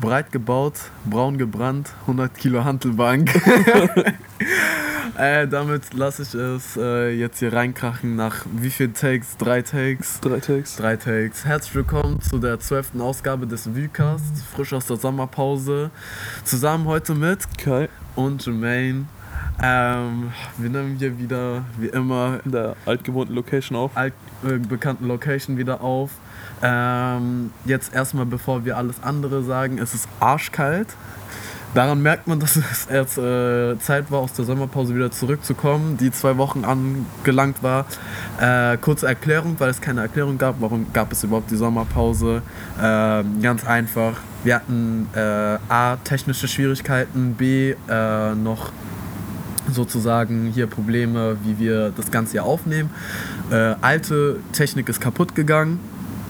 [0.00, 3.34] breit gebaut, braun gebrannt, 100 Kilo Hantelbank.
[5.18, 9.36] äh, damit lasse ich es äh, jetzt hier reinkrachen nach wie viel Takes?
[9.36, 10.20] Drei Takes?
[10.20, 10.76] Drei Takes.
[10.76, 11.44] Drei Takes.
[11.44, 15.90] Herzlich willkommen zu der zwölften Ausgabe des Vucasts, frisch aus der Sommerpause.
[16.44, 19.06] Zusammen heute mit Kai und Jermaine.
[19.60, 23.90] Ähm, wir nehmen hier wieder, wie immer, in der altgewohnten Location auf.
[23.96, 24.14] Alt,
[24.44, 26.10] äh, bekannten Location wieder auf.
[26.62, 30.88] Ähm, jetzt erstmal, bevor wir alles andere sagen, es ist arschkalt.
[31.74, 36.10] Daran merkt man, dass es jetzt äh, Zeit war, aus der Sommerpause wieder zurückzukommen, die
[36.10, 37.84] zwei Wochen angelangt war.
[38.40, 42.42] Äh, kurze Erklärung, weil es keine Erklärung gab, warum gab es überhaupt die Sommerpause.
[42.78, 48.72] Äh, ganz einfach, wir hatten äh, A, technische Schwierigkeiten, B, äh, noch
[49.72, 52.90] sozusagen hier Probleme, wie wir das Ganze hier aufnehmen.
[53.50, 55.78] Äh, alte Technik ist kaputt gegangen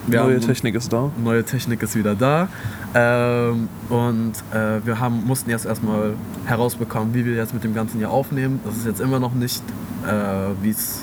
[0.08, 1.10] wir neue Technik ist da.
[1.22, 2.48] Neue Technik ist wieder da.
[2.94, 6.14] Ähm, und äh, wir haben, mussten jetzt erstmal
[6.46, 8.60] herausbekommen, wie wir jetzt mit dem Ganzen hier aufnehmen.
[8.64, 9.62] Das ist jetzt immer noch nicht,
[10.06, 10.10] äh,
[10.62, 11.02] wie es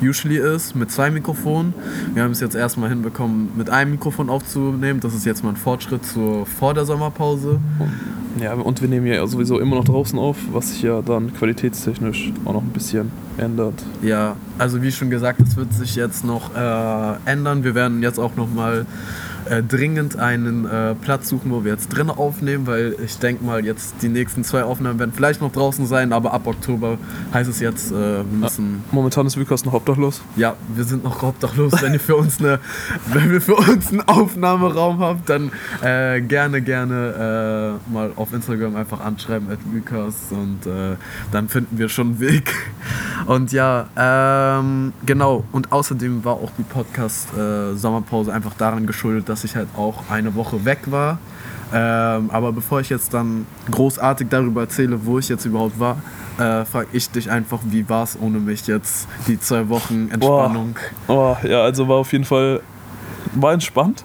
[0.00, 1.74] usually ist, mit zwei Mikrofonen.
[2.14, 5.00] Wir haben es jetzt erstmal hinbekommen, mit einem Mikrofon aufzunehmen.
[5.00, 7.60] Das ist jetzt mal ein Fortschritt zur, vor der Sommerpause.
[8.40, 12.32] Ja, und wir nehmen ja sowieso immer noch draußen auf, was sich ja dann qualitätstechnisch
[12.44, 13.74] auch noch ein bisschen ändert.
[14.02, 17.64] Ja, also wie schon gesagt, das wird sich jetzt noch äh, ändern.
[17.64, 18.86] Wir werden jetzt auch noch mal
[19.50, 23.64] äh, dringend einen äh, Platz suchen, wo wir jetzt drin aufnehmen, weil ich denke mal,
[23.64, 26.98] jetzt die nächsten zwei Aufnahmen werden vielleicht noch draußen sein, aber ab Oktober
[27.32, 28.82] heißt es jetzt, äh, wir müssen.
[28.86, 30.22] Ja, momentan ist Lukas noch obdachlos.
[30.36, 31.72] Ja, wir sind noch obdachlos.
[31.80, 32.60] wenn ihr für uns eine,
[33.12, 35.50] wenn wir für uns einen Aufnahmeraum habt, dann
[35.82, 40.96] äh, gerne, gerne äh, mal auf Instagram einfach anschreiben at Lukas und äh,
[41.32, 42.54] dann finden wir schon einen Weg.
[43.26, 45.44] Und ja, ähm, genau.
[45.52, 50.34] Und außerdem war auch die Podcast-Sommerpause einfach daran geschuldet, dass dass ich halt auch eine
[50.34, 51.18] Woche weg war.
[51.72, 55.98] Ähm, aber bevor ich jetzt dann großartig darüber erzähle, wo ich jetzt überhaupt war,
[56.38, 60.76] äh, frage ich dich einfach, wie war es ohne mich jetzt, die zwei Wochen Entspannung?
[61.06, 62.62] Oh, oh, ja, also war auf jeden Fall,
[63.34, 64.04] war entspannt.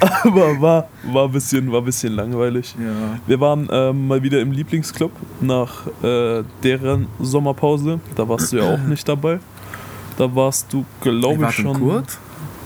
[0.24, 2.74] aber war, war, ein bisschen, war ein bisschen langweilig.
[2.78, 3.18] Ja.
[3.26, 8.00] Wir waren äh, mal wieder im Lieblingsclub nach äh, deren Sommerpause.
[8.16, 9.38] Da warst du ja auch nicht dabei.
[10.16, 11.78] Da warst du, glaube ich, schon.
[11.78, 12.18] Kurt?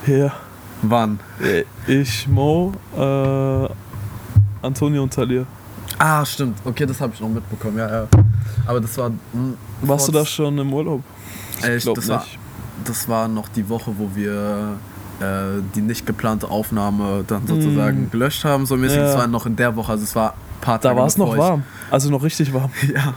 [0.06, 0.32] Ja.
[0.82, 1.18] Wann?
[1.86, 3.68] Ich, Mo, äh,
[4.62, 5.44] Antonio und Talia.
[5.98, 6.58] Ah, stimmt.
[6.64, 7.78] Okay, das habe ich noch mitbekommen.
[7.78, 8.08] Ja, ja.
[8.66, 9.10] Aber das war.
[9.10, 11.02] Mh, hm, Warst du da schon im Urlaub?
[11.58, 12.08] Ich äh, glaube nicht.
[12.08, 12.24] War,
[12.84, 14.78] das war noch die Woche, wo wir
[15.20, 18.10] äh, die nicht geplante Aufnahme dann sozusagen mm.
[18.10, 18.66] gelöscht haben.
[18.66, 18.98] So mäßig.
[18.98, 19.92] Es war noch in der Woche.
[19.92, 20.94] Also es war ein paar Tage.
[20.94, 21.64] Da war es noch warm.
[21.90, 22.70] Also noch richtig warm.
[22.94, 23.14] ja.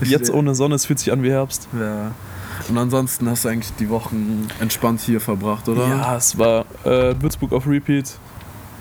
[0.00, 1.68] Jetzt ohne Sonne, es fühlt sich an wie Herbst.
[1.78, 2.12] Ja.
[2.68, 5.88] Und ansonsten hast du eigentlich die Wochen entspannt hier verbracht, oder?
[5.88, 8.18] Ja, es war äh, Würzburg auf Repeat.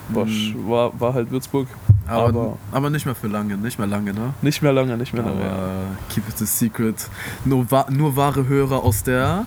[0.09, 0.69] War, mhm.
[0.69, 1.67] war, war halt Würzburg.
[2.07, 4.33] Aber, aber, aber, nicht mehr für lange, nicht mehr lange, ne?
[4.41, 5.43] Nicht mehr lange, nicht mehr lange.
[5.43, 5.97] Aber ja.
[6.09, 7.09] keep it a secret.
[7.43, 9.45] Nur, nur wahre Hörer aus der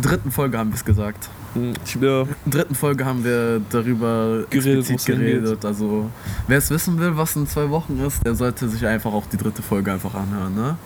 [0.00, 1.30] dritten Folge haben wir es gesagt.
[1.54, 2.00] Hm, ich, ja.
[2.00, 5.06] In der dritten Folge haben wir darüber geredet.
[5.06, 5.64] geredet.
[5.64, 6.10] Also,
[6.46, 9.38] wer es wissen will, was in zwei Wochen ist, der sollte sich einfach auch die
[9.38, 10.54] dritte Folge einfach anhören.
[10.54, 10.76] Ne?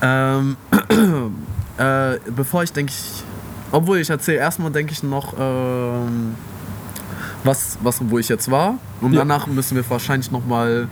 [0.00, 0.56] Ähm,
[1.82, 3.24] Äh, bevor ich denke ich.
[3.74, 6.34] Obwohl ich erzähle erstmal, denke ich noch, ähm,
[7.42, 8.74] was, was, wo ich jetzt war.
[9.00, 9.20] Und ja.
[9.20, 10.88] danach müssen wir wahrscheinlich nochmal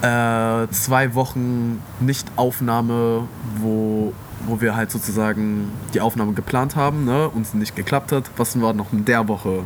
[0.00, 4.14] äh, zwei Wochen Nicht-Aufnahme, wo,
[4.46, 8.30] wo wir halt sozusagen die Aufnahme geplant haben, ne, uns nicht geklappt hat.
[8.38, 9.64] Was war noch in der Woche?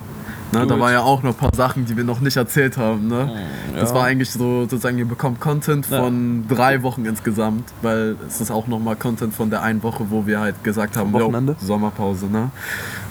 [0.54, 3.09] Ne, da war ja auch noch ein paar Sachen, die wir noch nicht erzählt haben.
[3.09, 3.31] Ne?
[3.75, 3.81] Ja.
[3.81, 6.54] Das war eigentlich so, sozusagen, ihr bekommt Content von ja.
[6.54, 10.41] drei Wochen insgesamt, weil es ist auch nochmal Content von der einen Woche, wo wir
[10.41, 11.56] halt gesagt haben, Wochenende?
[11.60, 12.26] Sommerpause.
[12.26, 12.50] Ne?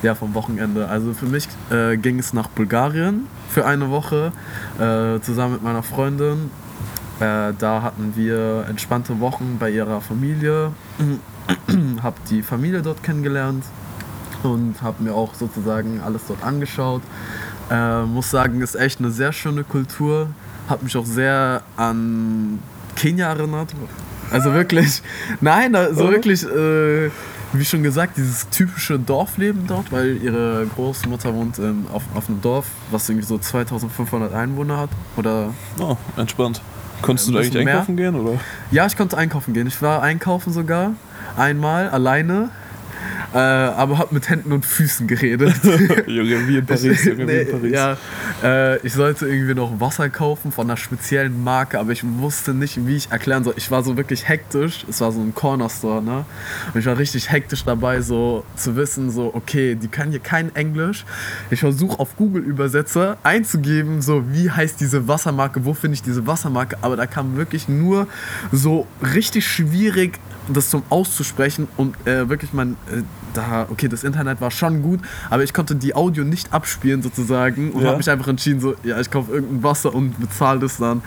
[0.02, 0.88] Ja, vom Wochenende.
[0.88, 4.32] Also für mich äh, ging es nach Bulgarien für eine Woche,
[4.80, 6.52] äh, zusammen mit meiner Freundin.
[7.20, 10.72] Äh, da hatten wir entspannte Wochen bei ihrer Familie.
[12.02, 13.64] hab die Familie dort kennengelernt
[14.52, 17.02] und habe mir auch sozusagen alles dort angeschaut.
[17.70, 20.28] Äh, muss sagen, ist echt eine sehr schöne Kultur.
[20.70, 22.60] Hat mich auch sehr an
[22.96, 23.74] Kenia erinnert.
[24.32, 25.02] Also wirklich,
[25.42, 27.10] nein, also wirklich, äh,
[27.54, 32.42] wie schon gesagt, dieses typische Dorfleben dort, weil ihre Großmutter wohnt ähm, auf, auf einem
[32.42, 34.90] Dorf, was irgendwie so 2500 Einwohner hat.
[35.18, 36.62] Oder oh, entspannt.
[37.02, 38.16] Konntest du da eigentlich einkaufen gehen?
[38.16, 38.40] Oder?
[38.72, 39.68] Ja, ich konnte einkaufen gehen.
[39.68, 40.94] Ich war einkaufen sogar
[41.38, 42.50] einmal alleine
[43.34, 45.54] äh, aber habe mit Händen und Füßen geredet.
[46.08, 47.72] Junge, wie in Paris, Junge, nee, wie in Paris.
[47.72, 47.98] Ja,
[48.44, 52.86] äh, ich sollte irgendwie noch Wasser kaufen von einer speziellen Marke, aber ich wusste nicht,
[52.86, 53.56] wie ich erklären soll.
[53.58, 54.86] Ich war so wirklich hektisch.
[54.88, 56.26] Es war so ein Corner Store, ne?
[56.74, 60.56] Und ich war richtig hektisch dabei, so zu wissen, so, okay, die kann hier kein
[60.56, 61.06] Englisch.
[61.50, 66.28] Ich versuche auf Google Übersetzer einzugeben, so, wie heißt diese Wassermarke, wo finde ich diese
[66.28, 68.08] Wassermarke, aber da kam wirklich nur
[68.52, 70.20] so richtig schwierig
[70.52, 73.04] das zum auszusprechen und äh, wirklich mein äh,
[73.34, 75.00] da okay das Internet war schon gut
[75.30, 77.90] aber ich konnte die Audio nicht abspielen sozusagen und Ja.
[77.90, 81.02] habe mich einfach entschieden so ja ich kaufe irgendein Wasser und bezahle das dann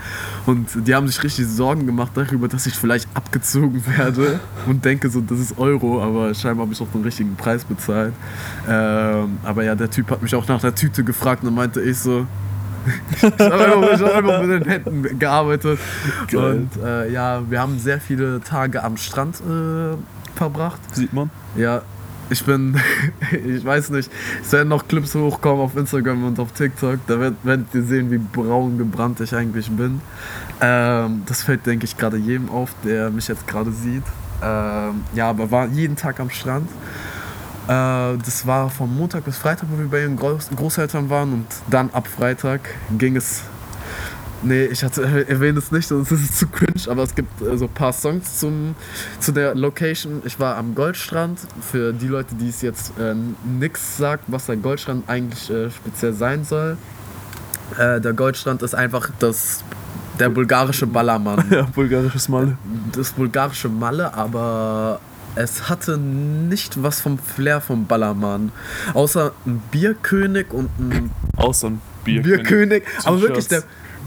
[0.45, 5.09] und die haben sich richtig Sorgen gemacht darüber dass ich vielleicht abgezogen werde und denke
[5.09, 8.13] so das ist Euro aber scheinbar habe ich auch den richtigen Preis bezahlt
[8.69, 11.81] ähm, aber ja der Typ hat mich auch nach der Tüte gefragt und dann meinte
[11.81, 12.25] ich so
[13.11, 15.77] ich habe einfach, einfach mit den Händen gearbeitet.
[16.31, 16.41] Geil.
[16.41, 19.97] Und äh, ja, wir haben sehr viele Tage am Strand äh,
[20.37, 20.79] verbracht.
[20.95, 21.29] Sieht man.
[21.57, 21.81] Ja,
[22.29, 22.79] ich bin,
[23.45, 26.99] ich weiß nicht, es werden noch Clips hochkommen auf Instagram und auf TikTok.
[27.07, 30.01] Da werdet, ihr sehen, wie braun gebrannt ich eigentlich bin.
[30.61, 34.03] Ähm, das fällt, denke ich, gerade jedem auf, der mich jetzt gerade sieht.
[34.41, 36.69] Ähm, ja, aber war jeden Tag am Strand.
[37.67, 41.47] Äh, das war von Montag bis Freitag, wo wir bei ihren Groß Großeltern waren und
[41.69, 42.61] dann ab Freitag
[42.97, 43.43] ging es.
[44.43, 47.57] Nee, ich hatte, erwähne es nicht, sonst ist es zu cringe, aber es gibt äh,
[47.57, 48.75] so ein paar Songs zum,
[49.19, 50.21] zu der Location.
[50.25, 51.39] Ich war am Goldstrand.
[51.61, 56.13] Für die Leute, die es jetzt äh, nix sagt, was der Goldstrand eigentlich äh, speziell
[56.13, 56.77] sein soll.
[57.77, 59.63] Äh, der Goldstrand ist einfach das,
[60.19, 62.57] der bulgarische Ballermann Ja, bulgarisches Mal.
[62.91, 64.99] das bulgarische Malle, aber
[65.35, 68.51] es hatte nicht was vom Flair vom Ballermann.
[68.93, 72.21] Außer ein Bierkönig und ein Außer ein Bier.
[72.21, 72.83] Bierkönig.
[73.03, 73.63] Aber wirklich der.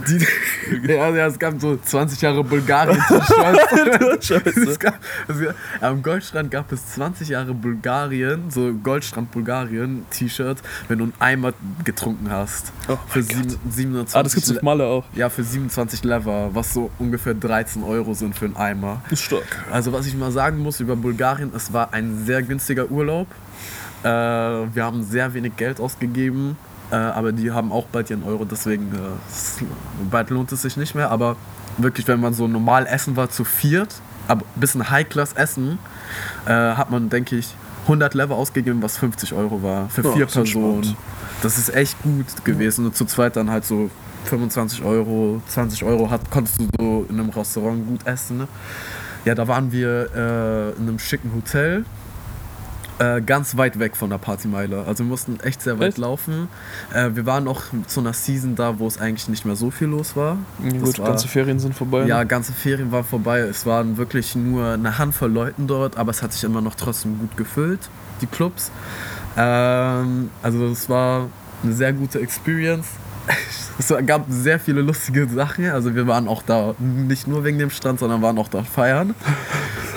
[0.08, 4.26] Die, ja, ja, es gab so 20 Jahre Bulgarien-T-Shirts.
[4.26, 4.76] Scheiße.
[4.78, 4.98] Gab-
[5.28, 5.44] also,
[5.80, 11.52] am Goldstrand gab es 20 Jahre Bulgarien, so Goldstrand Bulgarien-T-Shirts, wenn du einen Eimer
[11.84, 12.72] getrunken hast.
[12.88, 13.58] Oh für sieben, Gott.
[13.70, 15.04] 27 Ah, das gibt's auf Malle auch.
[15.14, 19.02] ja, für 27 Lever, was so ungefähr 13 Euro sind für einen Eimer.
[19.10, 19.64] Ist stark.
[19.70, 23.26] Also was ich mal sagen muss über Bulgarien, es war ein sehr günstiger Urlaub.
[24.02, 26.56] Äh, wir haben sehr wenig Geld ausgegeben,
[26.90, 29.64] äh, aber die haben auch bald ihren Euro, deswegen äh,
[30.10, 31.10] bald lohnt es sich nicht mehr.
[31.10, 31.36] Aber
[31.78, 33.94] wirklich, wenn man so normal essen war zu viert,
[34.28, 35.78] aber ein bisschen High-Class essen,
[36.46, 37.54] äh, hat man, denke ich,
[37.84, 40.76] 100 Lever ausgegeben, was 50 Euro war für Ja, vier das ist Personen.
[40.76, 40.96] entspannt.
[41.42, 42.86] Das ist echt gut gewesen.
[42.86, 43.90] Und zu zweit dann halt so
[44.26, 48.38] 25 Euro, 20 Euro hat, konntest du so in einem Restaurant gut essen.
[48.38, 48.48] Ne?
[49.24, 51.84] Ja, da waren wir äh, in einem schicken Hotel.
[53.00, 54.84] Äh, ganz weit weg von der Partymeile.
[54.86, 55.98] Also wir mussten echt sehr weit Echt?
[55.98, 56.48] laufen.
[56.92, 59.88] Äh, wir waren auch zu einer Season da, wo es eigentlich nicht mehr so viel
[59.88, 60.36] los war.
[60.62, 62.04] Ja, gut, war- ganze Ferien sind vorbei.
[62.04, 62.26] Ja, ne?
[62.26, 63.38] ganze Ferien waren vorbei.
[63.40, 67.18] Es waren wirklich nur eine Handvoll Leuten dort, aber es hat sich immer noch trotzdem
[67.18, 67.80] gut gefüllt,
[68.20, 68.70] die Clubs.
[69.36, 71.28] Ähm, also es war
[71.62, 72.86] eine sehr gute Experience.
[73.78, 75.70] Es gab sehr viele lustige Sachen.
[75.70, 79.14] Also wir waren auch da nicht nur wegen dem Strand, sondern waren auch da feiern.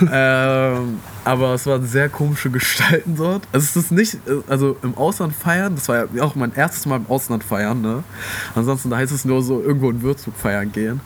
[0.00, 3.46] ähm, aber es waren sehr komische Gestalten dort.
[3.52, 4.18] Also es ist nicht,
[4.48, 8.04] also im Ausland feiern, das war ja auch mein erstes Mal im Ausland feiern, ne?
[8.54, 11.00] Ansonsten da heißt es nur so irgendwo in Würzburg feiern gehen.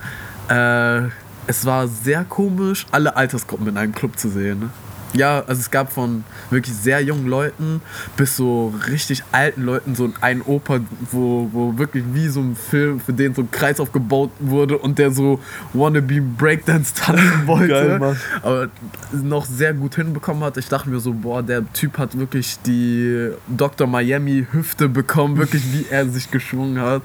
[0.49, 1.09] Äh,
[1.49, 4.61] es war sehr komisch, alle Altersgruppen in einem Club zu sehen.
[4.61, 4.71] Ne?
[5.15, 7.81] Ja, also es gab von wirklich sehr jungen Leuten
[8.17, 13.01] bis so richtig alten Leuten so einen Opa, wo, wo wirklich wie so ein Film,
[13.01, 15.41] für den so ein Kreis aufgebaut wurde und der so
[15.73, 17.99] wannabe Breakdance tanzen wollte.
[17.99, 18.17] Geil.
[18.43, 18.69] Aber
[19.13, 20.57] noch sehr gut hinbekommen hat.
[20.57, 23.87] Ich dachte mir so, boah, der Typ hat wirklich die Dr.
[23.87, 27.03] Miami Hüfte bekommen, wirklich wie er sich geschwungen hat.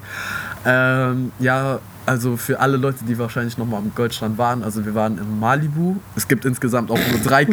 [0.65, 5.17] Ähm, ja, also für alle Leute, die wahrscheinlich nochmal am Goldstrand waren, also wir waren
[5.17, 5.95] in Malibu.
[6.15, 7.43] Es gibt insgesamt auch nur drei.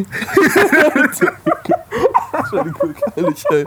[2.32, 3.64] Entschuldigung, ehrlich, ey.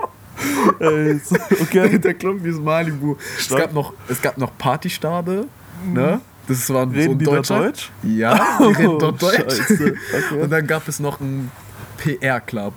[0.79, 1.97] ey so, okay.
[2.03, 3.15] der Club ist Malibu.
[3.37, 5.47] Es gab noch, es gab noch Partystabe,
[5.85, 6.21] ne?
[6.47, 7.59] Das war so Reden ein die da Deutscher.
[7.59, 7.91] Deutsch?
[8.03, 9.61] Ja, die reden dort Oh, Deutsch.
[9.61, 9.93] Okay.
[10.41, 11.49] Und dann gab es noch einen
[11.97, 12.73] PR-Club.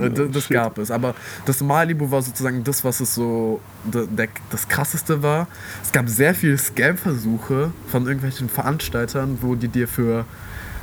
[0.00, 0.90] Äh, Das, gab es.
[0.90, 1.14] Aber
[1.46, 5.48] das Malibu war sozusagen das, was es so der, das krasseste war.
[5.82, 10.24] Es gab sehr viele Scam-Versuche von irgendwelchen Veranstaltern, wo die dir für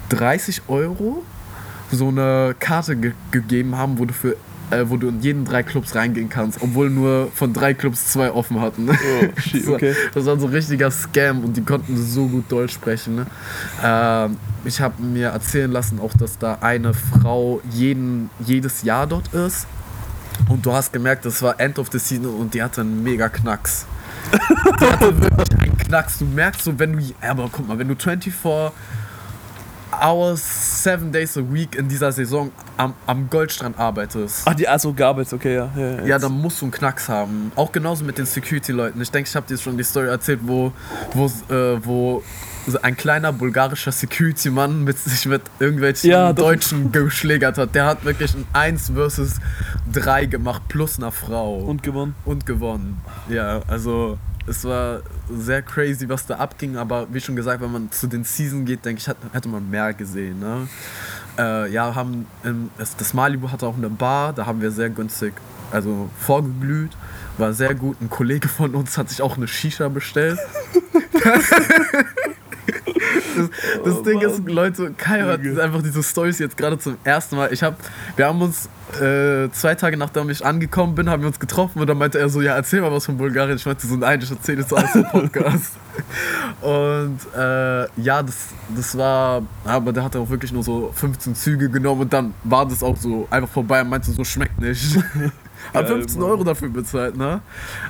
[0.10, 1.24] 30 Euro
[1.92, 4.36] so eine Karte ge gegeben haben, wo du für
[4.72, 8.32] äh, wo du in jeden drei Clubs reingehen kannst, obwohl nur von drei Clubs zwei
[8.32, 8.90] offen hatten.
[8.90, 9.96] Oh, shit, Das war- okay.
[10.14, 13.16] Das war so ein richtiger Scam und die konnten so gut Deutsch sprechen.
[13.16, 13.26] Ne?
[13.84, 19.34] Ähm, ich habe mir erzählen lassen, auch dass da eine Frau jeden, jedes Jahr dort
[19.34, 19.68] ist.
[20.50, 23.28] Und du hast gemerkt, das war End of the Season und die hatte einen mega
[23.30, 23.86] Knacks.
[24.32, 26.20] die hatte wirklich einen Knacks.
[26.20, 28.34] Du merkst so, wenn du, aber guck mal, wenn du 24
[30.02, 34.44] hours, seven days a week in dieser Saison am, am Goldstrand arbeitest.
[34.46, 35.70] Ach, die also gearbeitet, okay, ja.
[35.76, 36.24] Ja, Ja, jetzt.
[36.24, 37.52] dann musst du einen Knacks haben.
[37.56, 39.02] Auch genauso mit den Security-Leuten.
[39.02, 40.72] Ich denke, ich habe dir schon die Story erzählt, wo,
[41.14, 42.24] wo, äh, wo
[42.82, 46.34] ein kleiner bulgarischer Security-Mann mit sich mit irgendwelchen Ja.
[46.34, 47.74] Deutschen geschlägert hat.
[47.74, 49.36] Der hat wirklich ein 1 versus
[49.94, 51.60] 3 gemacht, plus einer Frau.
[51.60, 52.16] Und gewonnen.
[52.26, 53.02] und gewonnen.
[53.30, 57.92] Ja, also es war sehr crazy, was da abging, aber wie schon gesagt, wenn man
[57.92, 60.40] zu den Season geht, denke ich, hat, hätte man mehr gesehen.
[60.40, 60.68] Ne?
[61.38, 64.90] Äh, ja, haben im, das, das Malibu hatte auch eine Bar, da haben wir sehr
[64.90, 65.34] günstig,
[65.72, 66.92] also vorgeglüht,
[67.38, 68.02] war sehr gut.
[68.02, 70.40] Ein Kollege von uns hat sich auch eine Shisha bestellt.
[73.38, 73.50] Das,
[73.84, 74.54] das Oh Ding ist, Mann.
[74.54, 75.62] Leute, Kai Junge.
[75.62, 77.52] einfach diese Stories jetzt gerade zum ersten Mal.
[77.54, 77.76] Ich hab,
[78.16, 78.70] wir haben uns
[79.02, 82.30] äh, zwei Tage nachdem ich angekommen bin, haben wir uns getroffen und dann meinte er
[82.30, 83.58] so, ja, erzähl mal was von Bulgarien.
[83.58, 85.74] Ich meinte so, nein, ich erzähle jetzt alles im Podcast.
[86.62, 88.36] und äh, ja, das,
[88.76, 92.66] das war, aber der hatte auch wirklich nur so 15 Züge genommen und dann war
[92.68, 94.98] das auch so einfach vorbei und meinte so, schmeckt nicht.
[95.74, 96.30] Hat Geil, 15 Mann.
[96.30, 97.42] Euro dafür bezahlt, ne?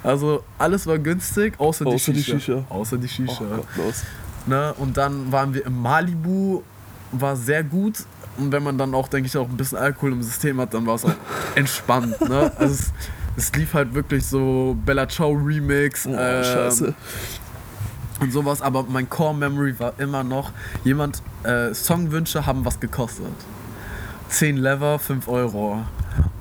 [0.01, 2.39] Also alles war günstig, außer, Außer die, die Shisha.
[2.39, 2.63] Shisha.
[2.70, 3.44] Außer die Oh Shisha.
[3.75, 4.04] Los.
[4.48, 4.74] Ne?
[4.77, 6.63] Und dann waren wir im Malibu,
[7.12, 8.04] war sehr gut.
[8.38, 10.86] Und wenn man dann auch, denke ich, auch ein bisschen Alkohol im System hat, dann
[10.86, 11.13] war es auch
[11.56, 12.20] entspannt.
[12.22, 12.51] Ne?
[12.58, 12.92] Also es,
[13.36, 16.94] es lief halt wirklich so Bella Ciao Remix Oh, ähm, scheiße.
[18.20, 18.62] und sowas.
[18.62, 20.51] Aber mein Core Memory war immer noch,
[20.84, 23.25] jemand, äh, Songwünsche haben was gekostet.
[24.30, 25.84] 10 Lever, 5 Euro.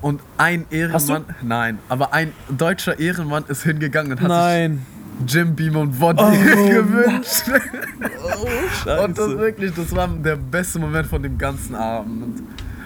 [0.01, 0.65] Und ein?
[0.69, 4.71] Ehrenmann, nein, aber ein deutscher Ehrenmann ist hingegangen und hat Nein.
[4.73, 7.43] sich Jim Beam und Woddy Oh, gewünscht.
[7.49, 9.39] Oh, Und das scheiße.
[9.39, 12.23] wirklich, das war der beste Moment von dem ganzen Abend.
[12.23, 12.43] Und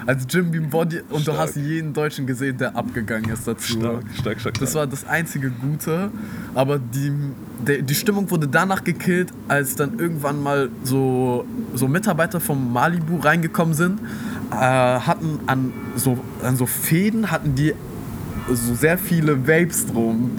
[0.07, 1.37] als Jim Beam Body und du Stark.
[1.37, 3.73] hast jeden Deutschen gesehen, der abgegangen ist dazu.
[3.79, 4.59] Stark, stark, stark.
[4.59, 6.09] Das war das einzige Gute,
[6.55, 7.11] aber die,
[7.65, 11.45] der, die Stimmung wurde danach gekillt, als dann irgendwann mal so,
[11.75, 13.99] so Mitarbeiter vom Malibu reingekommen sind,
[14.51, 17.73] äh, hatten an so, an so Fäden hatten die
[18.49, 20.31] so sehr viele Vapes drum.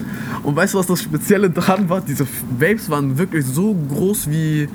[0.43, 2.01] Und weißt du, was das Spezielle dran war?
[2.01, 2.25] Diese
[2.59, 4.67] Vapes waren wirklich so groß wie,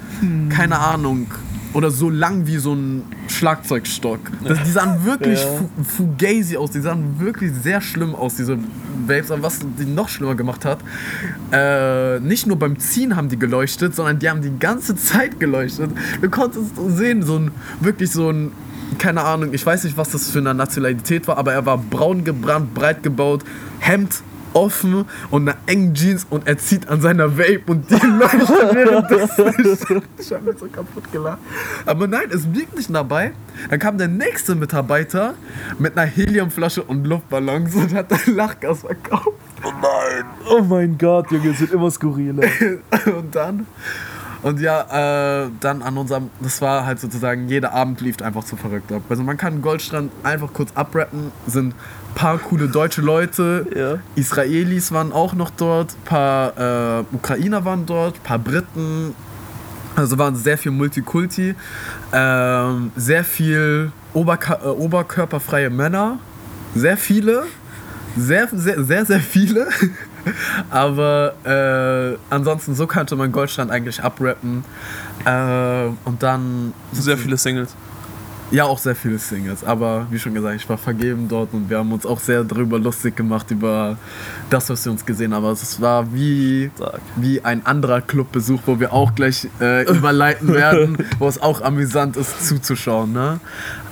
[0.49, 1.27] keine Ahnung,
[1.75, 4.21] oder so lang wie so ein Schlagzeugstock.
[4.43, 5.49] Das, die sahen wirklich Ja.
[5.51, 8.57] fu fugazi aus, die sahen wirklich sehr schlimm aus, diese
[9.07, 9.31] Vapes.
[9.31, 10.79] Aber was die noch schlimmer gemacht hat,
[11.53, 15.91] äh, nicht nur beim Ziehen haben die geleuchtet, sondern die haben die ganze Zeit geleuchtet.
[16.23, 18.53] Du konntest sehen, so ein, wirklich so ein,
[18.99, 22.25] keine Ahnung, ich weiß nicht, was das für eine Nationalität war, aber er war braun
[22.25, 23.45] gebrannt, breit gebaut,
[23.81, 28.75] Hemd offen und eine engen Jeans und er zieht an seiner Vape und die leuchtet
[28.75, 30.03] währenddessen.
[30.19, 31.39] Ich hab mich so kaputt gelacht.
[31.87, 33.33] Aber nein, es blieb nicht dabei.
[33.71, 35.35] Dann kam der nächste Mitarbeiter
[35.79, 39.37] mit einer Heliumflasche und Luftballons und hat ein Lachgas verkauft.
[39.65, 40.25] Oh nein.
[40.49, 42.49] Oh mein Gott, Junge, es wird immer skurriler.
[43.07, 43.67] und dann
[44.43, 48.57] und ja, äh, dann an unserem, das war halt sozusagen, jeder Abend lief einfach zu
[48.57, 49.03] verrückt ab.
[49.09, 51.75] Also man kann Goldstrand einfach kurz abrappen, sind
[52.15, 53.99] paar coole deutsche Leute, Ja.
[54.15, 59.15] Israelis waren auch noch dort, paar äh, Ukrainer waren dort, paar Briten,
[59.97, 61.55] also waren sehr viel Multikulti,
[62.13, 66.19] ähm, sehr viel Oberka äh, oberkörperfreie Männer,
[66.75, 67.45] sehr viele,
[68.17, 69.69] sehr, sehr, sehr, sehr viele.
[70.71, 74.65] Aber äh, ansonsten, so könnte man Goldstrand eigentlich abrappen.
[75.25, 76.73] Äh, und dann.
[76.93, 77.75] Sehr viele Singles.
[78.51, 79.63] Ja, auch sehr viele Singles.
[79.63, 82.79] Aber wie schon gesagt, ich war vergeben dort und wir haben uns auch sehr darüber
[82.79, 83.99] lustig gemacht, über
[84.49, 85.45] das, was wir uns gesehen haben.
[85.45, 86.71] Also es war wie,
[87.17, 92.17] wie ein anderer Clubbesuch, wo wir auch gleich äh, überleiten werden, wo es auch amüsant
[92.17, 93.13] ist zuzuschauen.
[93.13, 93.39] Ne?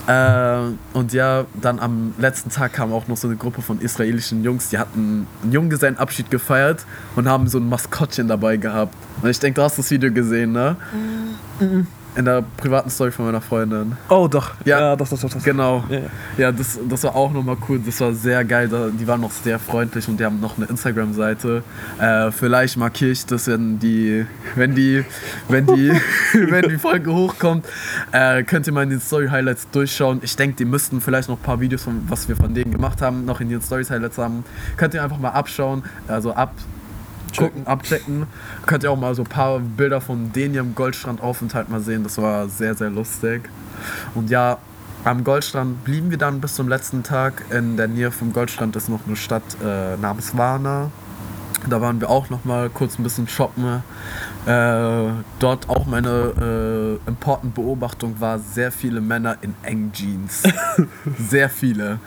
[0.06, 0.58] Äh,
[0.92, 4.68] und ja, dann am letzten Tag kam auch noch so eine Gruppe von israelischen Jungs,
[4.68, 6.84] die hatten einen Junggesellenabschied gefeiert
[7.16, 8.94] und haben so ein Maskottchen dabei gehabt.
[9.20, 10.76] Und ich denke, du hast das Video gesehen, ne?
[12.16, 13.92] In der privaten Story von meiner Freundin.
[14.08, 14.52] Oh, doch.
[14.64, 14.80] Ja.
[14.80, 15.30] Ja, doch, doch, doch.
[15.30, 15.42] doch.
[15.42, 15.84] Genau.
[15.90, 16.06] Ja, ja.
[16.38, 17.78] Ja, das, das war auch nochmal cool.
[17.84, 18.70] Das war sehr geil.
[18.98, 21.62] Die waren noch sehr freundlich und die haben noch eine Instagram-Seite.
[21.98, 25.04] Äh, vielleicht markiere ich das, wenn die, wenn die,
[25.48, 25.92] wenn die,
[26.32, 27.66] wenn die Folge hochkommt.
[28.12, 30.20] Äh, könnt ihr mal in den Story-Highlights durchschauen.
[30.22, 33.02] Ich denke, die müssten vielleicht noch ein paar Videos, von, was wir von denen gemacht
[33.02, 34.44] haben, noch in den Stories-Highlights haben.
[34.78, 35.82] Könnt ihr einfach mal abschauen.
[36.08, 36.54] Also ab.
[37.36, 38.26] Gucken, abchecken.
[38.66, 42.02] Könnt ihr auch mal so ein paar Bilder von denen hier im Goldstrand-Aufenthalt mal sehen.
[42.02, 43.48] Das war sehr, sehr lustig.
[44.14, 44.58] Und ja,
[45.04, 47.44] am Goldstrand blieben wir dann bis zum letzten Tag.
[47.50, 50.90] In der Nähe vom Goldstrand ist noch eine Stadt äh, namens Varna.
[51.68, 53.82] Da waren wir auch noch mal kurz ein bisschen shoppen.
[54.46, 60.42] Äh, dort auch meine äh, important Beobachtung war sehr viele Männer in engen Jeans.
[61.18, 61.98] sehr viele.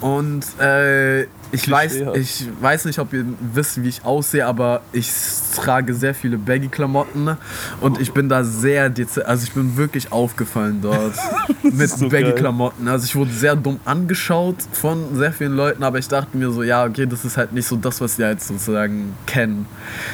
[0.00, 3.24] Und äh, ich weiß, ich weiß nicht, ob ihr
[3.54, 5.10] wisst, wie ich aussehe, aber ich
[5.54, 7.36] trage sehr viele Baggy-Klamotten
[7.80, 8.92] und ich bin da sehr
[9.24, 11.14] also ich bin wirklich aufgefallen dort
[11.62, 12.86] mit so Baggy-Klamotten.
[12.88, 16.62] Also ich wurde sehr dumm angeschaut von sehr vielen Leuten, aber ich dachte mir so,
[16.62, 19.66] ja, okay, das ist halt nicht so das, was die halt sozusagen kennen.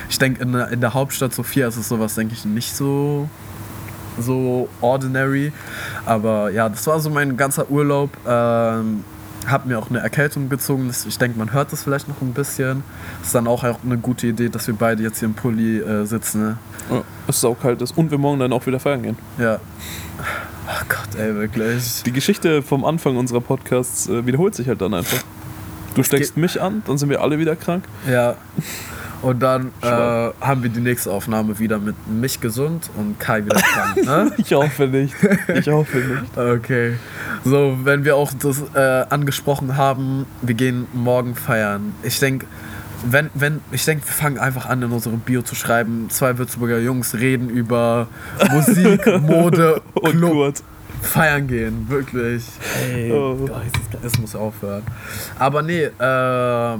[0.08, 3.28] Ich denke, in, in der Hauptstadt Sofia ist es sowas, denke ich, nicht so
[4.18, 5.52] so ordinary.
[6.06, 8.10] Aber ja, das war so mein ganzer Urlaub.
[8.26, 9.04] Ähm,
[9.46, 10.90] habe mir auch eine Erkältung gezogen.
[11.08, 12.82] Ich denke, man hört das vielleicht noch ein bisschen.
[13.22, 16.42] Ist dann auch eine gute Idee, dass wir beide jetzt hier im Pulli äh, sitzen.
[16.42, 16.58] Ne?
[16.90, 19.18] Ja, es ist auch kalt ist und wir morgen dann auch wieder feiern gehen.
[19.38, 19.60] Ja.
[20.66, 22.02] Ach Gott, ey, wirklich.
[22.04, 25.22] Die Geschichte vom Anfang unserer Podcasts äh, wiederholt sich halt dann einfach.
[25.94, 27.84] Du steckst mich an, dann sind wir alle wieder krank.
[28.10, 28.36] Ja.
[29.24, 33.60] Und dann äh, haben wir die nächste Aufnahme wieder mit mich gesund und Kai wieder
[33.60, 33.96] krank.
[34.04, 34.32] Ne?
[34.36, 35.14] ich hoffe nicht.
[35.54, 36.36] Ich hoffe nicht.
[36.36, 36.96] Okay.
[37.44, 41.94] So, wenn wir auch das äh, angesprochen haben, wir gehen morgen feiern.
[42.02, 42.46] Ich denke,
[43.06, 46.10] wenn, wenn, ich denke, wir fangen einfach an, in unserem Bio zu schreiben.
[46.10, 48.08] Zwei Würzburger Jungs reden über
[48.50, 50.54] Musik, Mode, Club.
[51.00, 52.44] Feiern gehen, wirklich.
[52.90, 53.36] Ey, oh.
[53.36, 53.62] Gott,
[54.02, 54.82] es muss aufhören.
[55.38, 56.78] Aber nee, äh,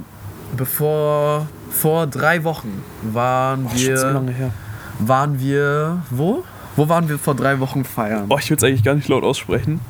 [0.56, 3.96] bevor vor drei Wochen waren oh, wir.
[3.96, 4.50] Schon so lange her.
[4.99, 6.02] Waren wir.
[6.11, 6.44] Wo?
[6.76, 8.26] Wo waren wir vor drei Wochen feiern?
[8.28, 9.80] Oh, ich will es eigentlich gar nicht laut aussprechen.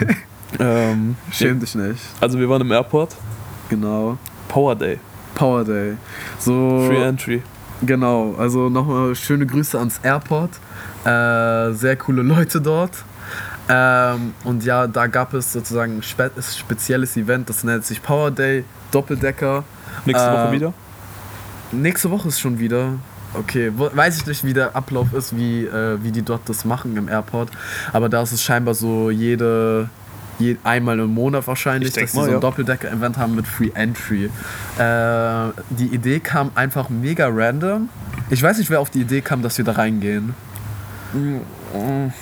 [0.58, 2.00] ähm, Schäm dich nicht.
[2.20, 3.16] Also wir waren im Airport.
[3.68, 4.16] Genau.
[4.48, 4.98] Power Day.
[5.34, 5.96] Power Day.
[6.38, 7.42] So, Free Entry.
[7.82, 10.50] Genau, also nochmal schöne Grüße ans Airport.
[11.04, 13.04] Äh, sehr coole Leute dort.
[13.68, 18.30] Ähm, und ja, da gab es sozusagen ein spe spezielles Event, das nennt sich Power
[18.30, 19.64] Day Doppeldecker.
[20.04, 20.74] Nächste äh, Woche wieder?
[21.72, 22.94] Nächste Woche ist schon wieder.
[23.32, 26.96] Okay, weiß ich nicht, wie der Ablauf ist, wie, äh, wie die dort das machen
[26.96, 27.50] im Airport.
[27.92, 29.88] Aber da ist es scheinbar so jede,
[30.40, 32.40] je, einmal im Monat wahrscheinlich, dass sie so ein ja.
[32.40, 34.24] Doppeldecker-Event haben mit Free Entry.
[34.78, 37.88] Äh, die Idee kam einfach mega random.
[38.30, 40.34] Ich weiß nicht, wer auf die Idee kam, dass wir da reingehen.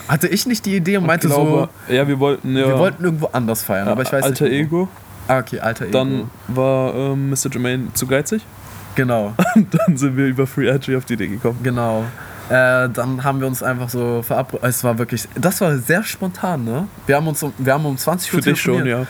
[0.09, 1.93] Hatte ich nicht die Idee und meinte glaube, so.
[1.93, 2.67] Ja, wir wollten ja.
[2.67, 4.55] Wir wollten irgendwo anders feiern, ja, aber ich weiß Alter nicht.
[4.55, 4.89] Alter Ego.
[5.27, 5.93] Ah, okay, alter Ego.
[5.93, 7.51] Dann war ähm, Mr.
[7.51, 8.43] Jermaine zu geizig.
[8.95, 9.35] Genau.
[9.55, 11.61] Und dann sind wir über Free Entry auf die Idee gekommen.
[11.63, 12.05] Genau.
[12.49, 14.67] Äh, dann haben wir uns einfach so verabredet.
[14.67, 16.89] Es war wirklich, das war sehr spontan, ne?
[17.07, 19.07] Wir haben uns, wir haben um 20 Uhr Für dich schon, ja.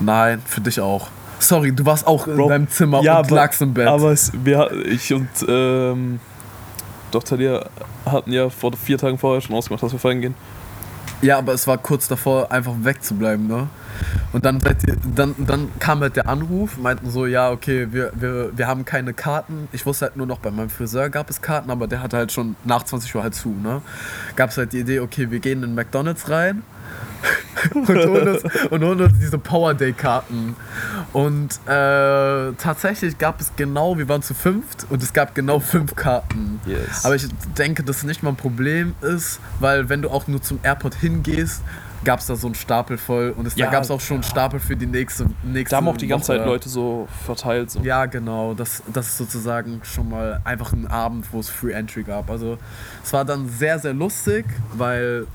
[0.00, 1.08] Nein, für dich auch.
[1.38, 3.86] Sorry, du warst auch Bro, in deinem Zimmer ja, und aber, lagst im Bett.
[3.86, 6.20] Aber es, wir, ich und ähm,
[7.10, 7.38] Dr.
[7.38, 7.66] Lia
[8.06, 10.34] hatten ja vor vier Tagen vorher schon ausgemacht, dass wir feiern gehen.
[11.22, 13.68] Ja, aber es war kurz davor, einfach wegzubleiben, ne?
[14.32, 14.58] Und dann,
[15.14, 19.12] dann, dann kam halt der Anruf, meinten so, ja, okay, wir, wir, wir haben keine
[19.12, 19.68] Karten.
[19.72, 22.32] Ich wusste halt nur noch, bei meinem Friseur gab es Karten, aber der hatte halt
[22.32, 23.82] schon nach 20 Uhr halt zu, ne?
[24.36, 26.62] Gab es halt die Idee, okay, wir gehen in McDonalds rein
[27.74, 30.56] und, holen uns, und holen uns diese Power Day Karten.
[31.12, 35.94] Und äh, tatsächlich gab es genau, wir waren zu fünft und es gab genau fünf
[35.94, 36.60] Karten.
[36.66, 37.04] Yes.
[37.04, 37.26] Aber ich
[37.58, 40.94] denke, dass es nicht mal ein Problem ist, weil wenn du auch nur zum Airport
[40.94, 41.62] hingehst,
[42.04, 44.16] gab es da so einen Stapel voll und es, ja, da gab es auch schon
[44.16, 46.38] einen Stapel für die nächste, nächste Da haben auch die ganze Woche.
[46.38, 47.70] Zeit Leute so verteilt.
[47.70, 47.80] So.
[47.80, 48.54] Ja, genau.
[48.54, 52.30] Das, das ist sozusagen schon mal einfach ein Abend, wo es Free Entry gab.
[52.30, 52.58] Also
[53.04, 55.26] es war dann sehr, sehr lustig, weil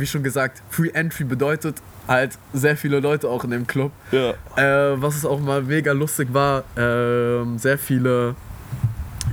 [0.00, 3.92] wie schon gesagt, Free Entry bedeutet halt sehr viele Leute auch in dem Club.
[4.12, 4.30] Ja.
[4.56, 8.34] Äh, was es auch mal mega lustig war, äh, sehr viele.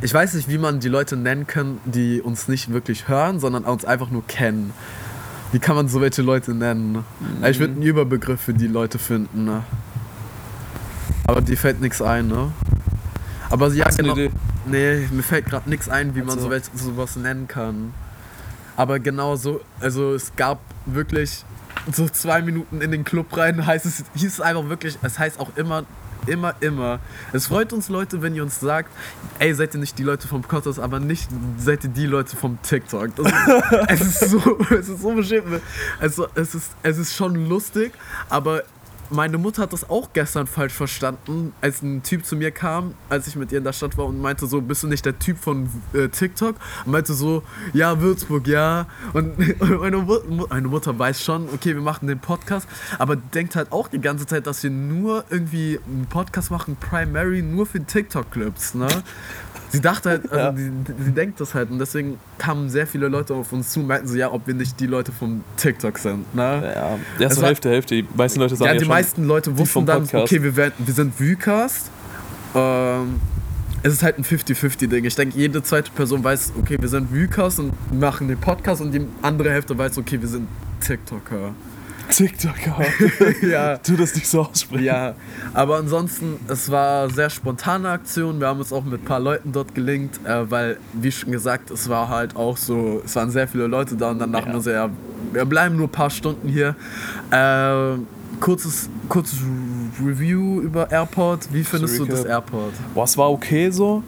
[0.01, 3.63] Ich weiß nicht, wie man die Leute nennen kann, die uns nicht wirklich hören, sondern
[3.63, 4.73] uns einfach nur kennen.
[5.51, 7.05] Wie kann man so welche Leute nennen?
[7.19, 7.45] Mhm.
[7.45, 9.45] Ich würde einen Überbegriff für die Leute finden.
[9.45, 9.63] Ne?
[11.27, 12.51] Aber dir fällt nichts ein, ne?
[13.49, 14.15] Aber ja, genau.
[14.65, 16.49] Nee, mir fällt gerade nichts ein, wie also.
[16.49, 17.93] man so sowas nennen kann.
[18.75, 21.43] Aber genau so, also es gab wirklich
[21.91, 25.39] so zwei Minuten in den Club rein, heißt es, hieß es einfach wirklich, es heißt
[25.39, 25.85] auch immer,
[26.27, 26.99] immer, immer.
[27.33, 28.89] Es freut uns Leute, wenn ihr uns sagt,
[29.39, 32.57] ey, seid ihr nicht die Leute vom Podcast, aber nicht seid ihr die Leute vom
[32.61, 33.17] TikTok.
[33.19, 33.33] Ist,
[33.87, 35.61] es ist so, es ist so beschimpft.
[35.99, 37.93] Also, es ist, es ist schon lustig,
[38.29, 38.63] aber
[39.09, 43.27] meine Mutter hat das auch gestern falsch verstanden, als ein Typ zu mir kam, als
[43.27, 45.37] ich mit ihr in der Stadt war und meinte so, bist du nicht der Typ
[45.37, 46.55] von äh, TikTok?
[46.85, 48.87] Und meinte so, ja, Würzburg, ja.
[49.13, 52.67] Und, und meine, Mu meine, Mutter weiß schon, okay, wir machen den Podcast,
[52.99, 57.41] aber denkt halt auch die ganze Zeit, dass wir nur irgendwie einen Podcast machen, primary,
[57.41, 58.87] nur für TikTok-Clips, ne?
[59.69, 60.55] Sie dachte halt, also ja.
[60.55, 60.71] sie,
[61.03, 64.07] sie, denkt das halt und deswegen kamen sehr viele Leute auf uns zu und meinten
[64.07, 66.33] so, ja, ob wir nicht die Leute vom TikTok sind.
[66.35, 66.73] Ne?
[66.75, 67.95] Ja, ja so Hälfte, Hälfte.
[67.95, 70.93] Die meisten Leute sagen ja, die ja meisten Leute wussten dann, okay, wir, werden, wir
[70.93, 71.89] sind Vucast.
[72.53, 73.19] Ähm,
[73.85, 75.05] es ist halt ein 50-50-Ding.
[75.05, 78.91] Ich denke, jede zweite Person weiß, okay, wir sind Vukas und machen den Podcast und
[78.91, 80.47] die andere Hälfte weiß, okay, wir sind
[80.81, 81.53] TikToker.
[82.09, 82.85] TikToker.
[83.47, 83.77] ja.
[83.77, 84.83] Tu das nicht so aussprechen.
[84.83, 85.15] Ja,
[85.53, 88.39] aber ansonsten, es war sehr spontane Aktion.
[88.39, 91.71] Wir haben uns auch mit ein paar Leuten dort gelinkt, äh, weil, wie schon gesagt,
[91.71, 94.53] es war halt auch so, es waren sehr viele Leute da und dann dachten Ja.
[94.55, 94.89] wir so, ja,
[95.33, 96.75] wir bleiben nur ein paar Stunden hier.
[97.31, 97.97] Äh,
[98.39, 99.39] kurzes, kurzes
[100.03, 101.47] Review über Airport.
[101.51, 102.73] Wie findest du das Airport?
[102.93, 104.03] Boah, es war okay so,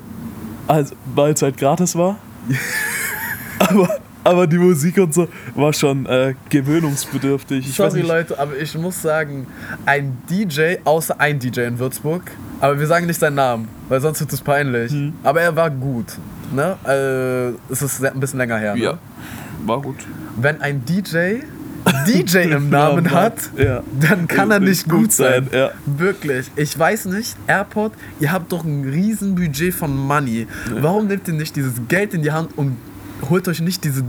[0.68, 2.18] also, weil es halt gratis war.
[3.60, 7.60] aber, aber die Musik und so war schon äh, gewöhnungsbedürftig.
[7.68, 9.48] Ich weiß Sorry nicht, Leute, aber ich muss sagen,
[9.86, 12.24] ein DJ, außer ein DJ in Würzburg,
[12.60, 14.92] aber wir sagen nicht seinen Namen, weil sonst wird es peinlich.
[14.92, 15.14] Hm.
[15.24, 16.18] Aber er war gut.
[16.54, 16.78] Ne?
[16.88, 18.76] Äh, es ist ein bisschen länger her.
[18.76, 18.82] Ne?
[18.82, 18.98] Ja,
[19.66, 19.98] war gut.
[20.38, 21.42] Wenn ein DJ
[22.06, 23.82] DJ im Namen hat, Ja.
[24.00, 25.48] dann kann er nicht gut sein.
[25.52, 25.72] Ja.
[25.86, 26.52] Wirklich.
[26.56, 30.48] Ich weiß nicht, Airport, ihr habt doch ein riesen Budget von Money.
[30.82, 32.78] Warum nehmt ihr nicht dieses Geld in die Hand und
[33.30, 34.04] holt euch nicht diese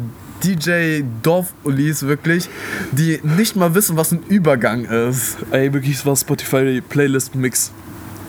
[0.44, 2.48] DJ Dorf-Ulis wirklich,
[2.92, 5.36] die nicht mal wissen, was ein Übergang ist.
[5.50, 7.72] Ey, wirklich, es war Spotify Playlist Mix.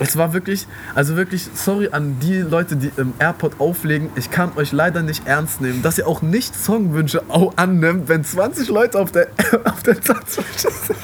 [0.00, 4.08] Es war wirklich, also wirklich, sorry an die Leute, die im Airport auflegen.
[4.16, 7.22] Ich kann euch leider nicht ernst nehmen, dass ihr auch nicht Songwünsche
[7.56, 9.28] annimmt, wenn 20 Leute auf der,
[9.64, 10.98] auf der Tanzfläche sind.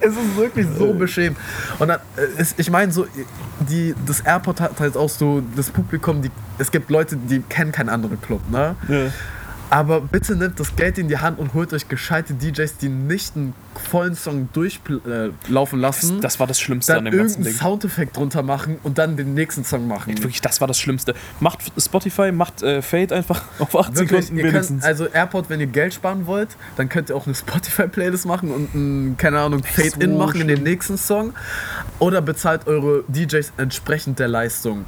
[0.00, 1.38] Es ist wirklich so beschämend.
[1.78, 3.06] Und dann, äh, ist, ich meine, so,
[3.68, 7.72] die, das Airport hat halt auch so das Publikum, die, es gibt Leute, die kennen
[7.72, 8.76] keinen anderen Club, ne?
[8.88, 9.10] Ja.
[9.70, 13.36] Aber bitte nehmt das Geld in die Hand und holt euch gescheite DJs, die nicht
[13.36, 13.54] einen
[13.90, 16.20] vollen Song durchlaufen lassen.
[16.20, 17.62] Das war das Schlimmste dann an dem ganzen irgendeinen Ding.
[17.62, 20.16] Soundeffekt drunter machen und dann den nächsten Song machen.
[20.18, 21.14] Wirklich, das war das Schlimmste.
[21.40, 24.84] Macht Spotify, macht äh, Fade einfach auf 8 Wirklich, Sekunden ihr könnt, wenigstens.
[24.84, 28.74] also Airport, wenn ihr Geld sparen wollt, dann könnt ihr auch eine Spotify-Playlist machen und
[28.74, 30.70] ein, keine Ahnung, Fade-In so machen in den schlimm.
[30.70, 31.34] nächsten Song.
[31.98, 34.86] Oder bezahlt eure DJs entsprechend der Leistung.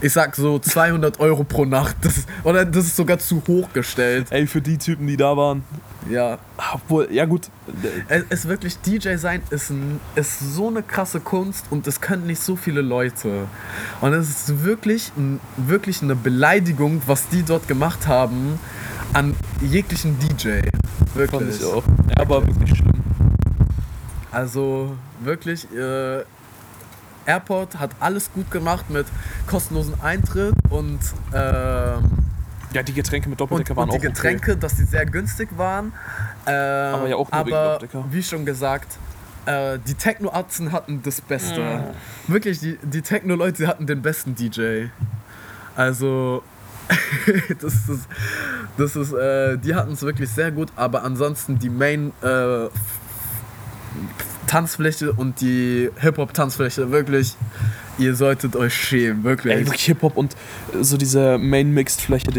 [0.00, 1.96] Ich sag so 200 Euro pro Nacht.
[2.02, 4.28] Das ist, oder das ist sogar zu hoch gestellt.
[4.30, 5.64] Ey, für die Typen, die da waren.
[6.08, 6.38] Ja.
[6.72, 7.48] Obwohl, ja gut.
[8.08, 12.26] Es ist wirklich, DJ sein ist, ein, ist so eine krasse Kunst und es können
[12.26, 13.46] nicht so viele Leute.
[14.00, 15.10] Und es ist wirklich,
[15.56, 18.60] wirklich eine Beleidigung, was die dort gemacht haben
[19.12, 20.60] an jeglichen DJ.
[21.14, 21.30] Wirklich.
[21.30, 21.82] Fand ich auch.
[22.10, 23.02] Ja, aber wirklich schlimm.
[24.30, 26.22] Also wirklich, äh,
[27.28, 29.06] Airport hat alles gut gemacht mit
[29.46, 30.98] kostenlosen Eintritt und,
[31.34, 32.08] ähm,
[32.72, 35.48] Ja, die Getränke mit und, Doppeldecker waren und die auch Getränke, dass die sehr günstig
[35.56, 35.92] waren.
[36.46, 38.04] Ähm, Aber ja auch nur wegen aber Doppeldecker.
[38.10, 38.98] wie schon gesagt,
[39.46, 41.84] äh, die Techno-Atzen hatten das Beste.
[42.26, 44.86] Wirklich, die, die Techno-Leute hatten den besten DJ.
[45.76, 46.42] Also,
[47.60, 48.06] das ist,
[48.76, 52.68] das ist äh, die hatten es wirklich sehr gut, aber ansonsten die Main äh,
[54.48, 57.36] Tanzfläche und die Hip-Hop-Tanzfläche, wirklich,
[57.98, 59.54] ihr solltet euch schämen, wirklich.
[59.54, 60.34] Ey, wirklich Hip-Hop und
[60.72, 62.30] äh, so diese Main-Mixed-Fläche.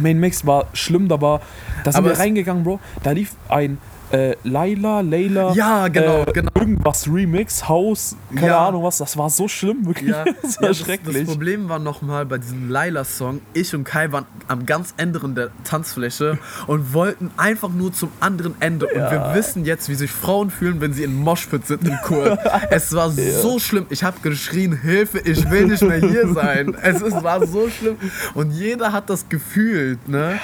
[0.00, 1.40] Main-Mixed war schlimm, da war.
[1.84, 2.80] Da sind Aber wir reingegangen, Bro.
[3.02, 3.78] Da lief ein
[4.12, 5.52] äh, Laila, Layla.
[5.54, 6.50] Ja, genau, äh, genau.
[6.54, 8.68] Irgendwas Remix, Haus, keine Ja.
[8.68, 8.98] Ahnung was.
[8.98, 10.10] Das war so schlimm, wirklich.
[10.10, 11.16] Ja, das ja war das, schrecklich.
[11.18, 15.50] das Problem war nochmal bei diesem Laila-Song, ich und Kai waren am ganz Ende der
[15.64, 18.86] Tanzfläche und wollten einfach nur zum anderen Ende.
[18.86, 22.38] Und wir wissen jetzt, wie sich Frauen fühlen, wenn sie in Moshpit sind im Chor.
[22.70, 23.86] es war so schlimm.
[23.90, 26.74] Ich habe geschrien, Hilfe, ich will nicht mehr hier sein.
[26.82, 27.96] Es ist, war so schlimm.
[28.34, 30.38] Und jeder hat das gefühlt, ne?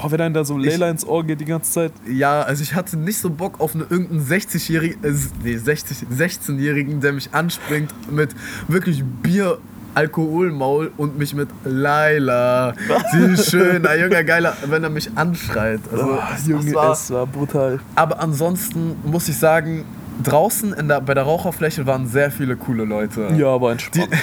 [0.00, 1.92] Boah, wenn einem da so Layla ins Ohr geht die ganze Zeit.
[2.08, 7.00] Ja, also ich hatte nicht so Bock auf eine, irgendeinen 60-jährigen, äh, nee, 60, 16-jährigen,
[7.00, 8.30] der mich anspringt mit
[8.68, 9.58] wirklich Bier.
[9.94, 12.72] Alkoholmaul und mich mit Laila.
[13.12, 15.80] Sie ist schön, ein junger Geiler, wenn er mich anschreit.
[15.92, 17.78] Also, das Junge, war, es war brutal.
[17.94, 19.84] aber ansonsten muss ich sagen,
[20.22, 23.28] draußen in der, bei der Raucherfläche waren sehr viele coole Leute.
[23.36, 24.14] Ja, aber Die, entspannt.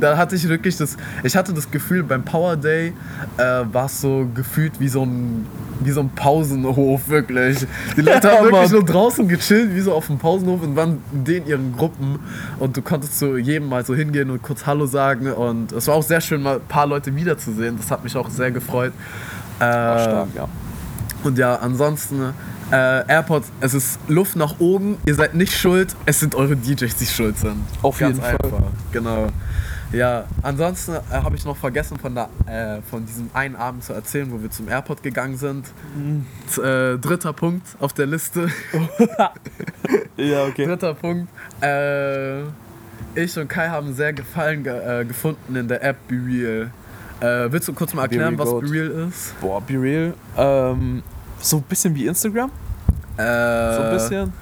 [0.00, 2.92] da hatte ich wirklich das, ich hatte das Gefühl, beim Power Day
[3.36, 3.42] äh,
[3.72, 5.46] war es so gefühlt wie so ein,
[5.80, 7.66] wie so ein Pausenhof, wirklich.
[7.96, 8.70] Die Leute Ja, haben wirklich Mann.
[8.72, 12.18] nur draußen gechillt, wie so auf dem Pausenhof und waren in den ihren Gruppen
[12.58, 15.94] und du konntest zu jedem mal so hingehen und kurz Hallo sagen und es war
[15.94, 17.76] auch sehr schön, mal ein paar Leute wiederzusehen.
[17.76, 18.92] Das hat mich auch sehr gefreut.
[19.60, 20.48] Äh, War stark, ja.
[21.24, 22.32] und ja, ansonsten,
[22.70, 26.94] äh, AirPods, es ist Luft nach oben, ihr seid nicht schuld, es sind eure DJs,
[26.96, 27.62] die schuld sind.
[27.82, 28.36] Auf jeden Fall.
[28.92, 29.28] Genau.
[29.90, 33.94] Ja, ansonsten äh, habe ich noch vergessen, von, der, äh, von diesem einen Abend zu
[33.94, 35.64] erzählen, wo wir zum Airport gegangen sind.
[35.96, 36.26] Mhm.
[36.46, 38.48] Z- Äh, dritter Punkt auf der Liste.
[40.16, 40.66] Ja, okay.
[40.66, 41.28] Dritter Punkt.
[41.62, 42.40] Äh,
[43.14, 46.70] ich und Kai haben sehr Gefallen ge äh, gefunden in der App BeReal.
[47.20, 48.60] Äh, willst du kurz mal erklären, Be was.
[48.70, 49.40] BeReal ist?
[49.40, 50.14] Boah, Be Real.
[50.36, 51.02] Ähm,
[51.40, 52.50] so ein bisschen wie Instagram.
[53.16, 54.32] Äh, So ein bisschen.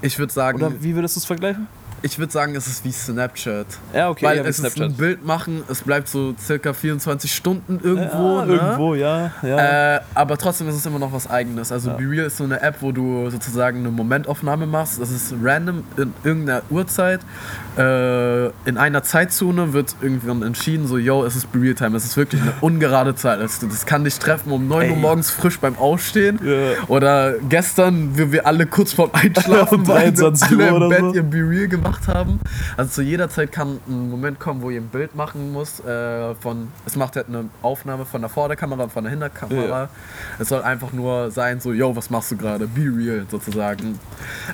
[0.00, 1.66] Ich würde sagen, Oder wie würdest du es vergleichen?
[2.02, 3.66] Ich würde sagen, es ist wie Snapchat.
[3.94, 4.82] Ja, okay, Weil ja, es ist Snapchat.
[4.82, 8.40] ein Bild machen, es bleibt so circa 24 Stunden irgendwo.
[8.40, 8.52] ja, ne?
[8.54, 9.30] irgendwo, ja.
[9.42, 9.96] ja.
[9.96, 11.70] Äh, aber trotzdem ist es immer noch was Eigenes.
[11.72, 11.96] Also Ja.
[11.96, 15.00] Be Real ist so eine App, wo du sozusagen eine Momentaufnahme machst.
[15.00, 17.20] Das ist random in irgendeiner Uhrzeit.
[17.78, 21.96] Äh, in einer Zeitzone wird irgendwann entschieden, so, yo, es ist Be Real Time.
[21.96, 23.40] Es ist wirklich eine ungerade Zeit.
[23.40, 25.00] Das, das kann dich treffen um 9 Uhr Ey.
[25.00, 26.38] morgens frisch beim Aufstehen.
[26.88, 31.00] Oder gestern, wie wir alle kurz vorm Einschlafen waren, 23 alle Uhr im oder Bett
[31.00, 31.14] so.
[31.14, 32.40] ihr Be Real gemacht haben.
[32.76, 35.80] Also zu jeder Zeit kann ein Moment kommen, wo ihr ein Bild machen muss.
[35.80, 39.82] Äh, von, es macht halt eine Aufnahme von der Vorderkamera und von der Hinterkamera.
[39.82, 39.88] Ja.
[40.38, 42.66] Es soll einfach nur sein, so, yo, was machst du gerade?
[42.66, 43.98] Be real sozusagen.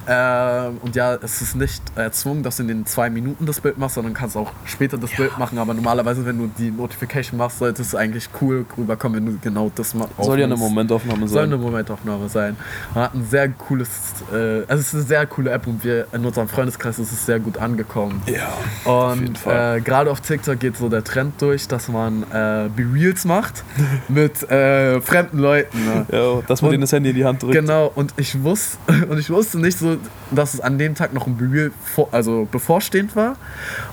[0.06, 3.78] Ähm, und ja, es ist nicht erzwungen, dass du in den zwei Minuten das Bild
[3.78, 5.58] machst, sondern kannst auch später das Bild machen.
[5.58, 9.70] Aber normalerweise, wenn du die Notification machst, sollte es eigentlich cool rüberkommen, wenn du genau
[9.74, 10.12] das machst.
[10.20, 11.52] Soll ja eine Momentaufnahme Soll sein.
[11.52, 12.56] eine Momentaufnahme sein.
[12.94, 13.88] Man hat ein sehr cooles,
[14.32, 17.26] äh, also es ist eine sehr coole App und wir in unserem Freundeskreis ist es
[17.28, 18.22] sehr gut angekommen.
[18.26, 18.48] ja.
[18.90, 23.26] Und äh, gerade auf TikTok geht so der Trend durch, dass man äh, Be Reals
[23.26, 23.64] macht
[24.08, 25.84] mit äh, fremden Leuten.
[25.84, 26.06] Ne?
[26.10, 27.52] Ja, dass man Und- denen das Handy in die Hand drückt.
[27.52, 28.78] Genau, und ich wusste,
[29.10, 29.98] und ich wusste nicht so,
[30.30, 33.36] dass es an dem Tag noch ein Be Real vor, also bevorstehend war.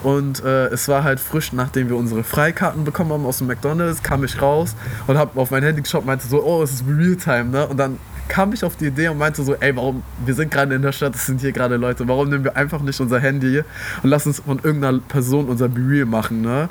[0.02, 4.02] Und äh, es war halt frisch, nachdem wir unsere Freikarten bekommen haben aus dem McDonalds,
[4.02, 4.76] kam ich raus
[5.08, 7.46] und habe auf mein Handy geschaut und meinte so, oh, es ist Be Real Time,
[7.46, 7.68] ne?
[7.68, 10.76] Und dann kam ich auf die Idee und meinte so, ey, warum, wir sind gerade
[10.76, 13.64] in der Stadt, es sind hier gerade Leute, warum nehmen wir einfach nicht unser Handy
[14.04, 16.70] und lassen uns von irgendeiner Person unser Be Real machen, ne?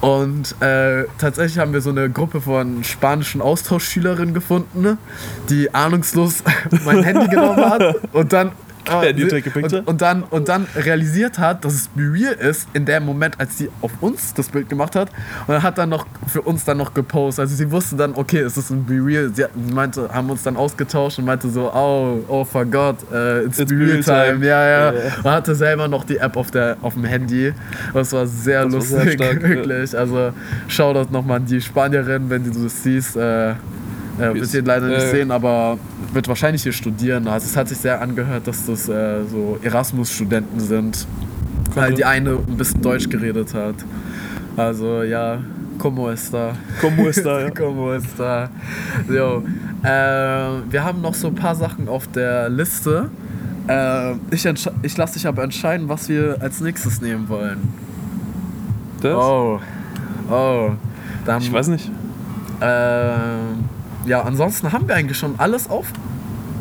[0.00, 4.96] Und äh, tatsächlich haben wir so eine Gruppe von spanischen Austauschschülerinnen gefunden,
[5.50, 6.42] die ahnungslos
[6.84, 8.52] mein Handy genommen hat und dann
[8.90, 9.86] Ja, die Trick gepickt und, hat.
[9.86, 13.70] und, dann, und dann realisiert hat, dass es Real ist, in dem Moment, als sie
[13.80, 15.10] auf uns das Bild gemacht hat.
[15.46, 17.42] Und dann hat dann noch für uns dann noch gepostet.
[17.42, 19.30] Also sie wusste dann, okay, es ist ein Be Real.
[19.32, 23.58] Sie, hat, meinte, haben uns dann ausgetauscht und meinte so, oh, oh forgot, uh, it's,
[23.58, 24.26] It's Real Real time.
[24.32, 24.46] time.
[24.46, 24.92] Ja, ja.
[24.92, 25.00] Ja.
[25.18, 27.52] Und hatte selber noch die App auf, der, auf dem Handy.
[27.92, 29.48] Das war sehr Das war sehr lustig, stark, ja.
[29.48, 29.96] wirklich.
[29.96, 30.32] Also
[30.68, 33.16] Shoutout nochmal an die Spanierin, wenn du das siehst.
[33.16, 33.54] Äh,
[34.20, 35.10] äh, wird ihr leider nicht Äh.
[35.10, 35.78] sehen, aber
[36.12, 37.26] wird wahrscheinlich hier studieren.
[37.28, 41.06] Also es hat sich sehr angehört, dass das äh, so Erasmus-Studenten sind,
[41.74, 43.76] weil die eine ein bisschen Deutsch geredet hat.
[44.56, 45.38] Also ja,
[45.78, 46.52] como está?
[46.80, 47.50] Como está, ja.
[47.50, 48.50] como está?
[49.08, 49.42] Jo.
[49.82, 49.88] Äh,
[50.70, 53.08] wir haben noch so ein paar Sachen auf der Liste.
[53.68, 54.44] Äh, ich
[54.82, 57.58] ich lasse dich aber entscheiden, was wir als nächstes nehmen wollen.
[59.00, 59.14] Das?
[59.14, 59.58] Oh.
[60.30, 60.70] Oh.
[61.24, 61.90] Dann, Ich weiß nicht.
[62.60, 63.64] ähm,
[64.10, 65.86] ja, ansonsten haben wir eigentlich schon alles auf,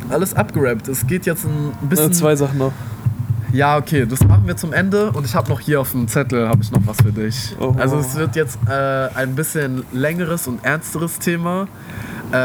[0.10, 0.88] alles abgerappt.
[0.88, 2.14] Es geht jetzt ein Äh, bisschen.
[2.14, 2.72] zwei Sachen noch.
[3.52, 6.48] Ja, okay, das machen wir zum Ende und ich habe noch hier auf dem Zettel
[6.48, 7.56] habe ich noch was für dich.
[7.60, 7.74] Oh.
[7.80, 11.68] Also es wird jetzt äh, ein bisschen längeres und ernsteres Thema.
[12.32, 12.36] Äh,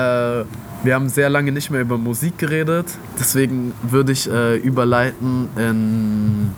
[0.82, 2.86] wir haben sehr lange nicht mehr über Musik geredet,
[3.20, 6.52] deswegen würde ich äh, überleiten in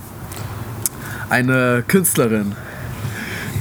[1.29, 2.53] eine Künstlerin,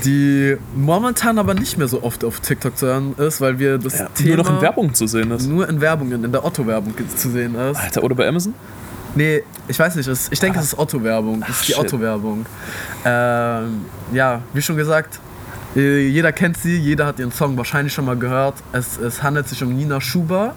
[0.06, 4.00] die momentan aber nicht mehr so oft auf TikTok zu hören ist, weil wir das
[4.00, 5.48] Ja, Thema nur noch in Werbung zu sehen ist.
[5.48, 7.78] nur in Werbungen, in der Otto-Werbung zu sehen ist.
[7.78, 8.54] Alter, oder bei Amazon?
[9.15, 10.08] Nee, ich weiß nicht.
[10.08, 11.39] es- Ich denke, es ist Otto-Werbung.
[11.41, 11.76] Das Ach, ist die.
[11.76, 12.46] Otto-Werbung.
[13.06, 15.20] Ähm, ja, wie schon gesagt,
[15.76, 18.56] äh, jeder kennt sie, jeder hat ihren Song wahrscheinlich schon mal gehört.
[18.74, 20.54] Es, es handelt sich um Nina Schuber,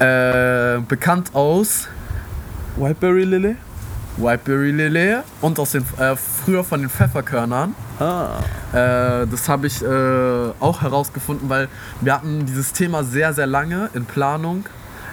[0.00, 1.88] äh, bekannt aus
[2.76, 3.56] Whiteberry Lily?
[4.18, 7.74] Whiteberry Lily und aus den, äh, früher von den Pfefferkörnern.
[7.98, 8.38] Ah.
[8.72, 9.86] Äh, das habe ich äh,
[10.60, 11.68] auch herausgefunden, weil
[12.00, 14.66] wir hatten dieses Thema sehr, sehr lange in Planung.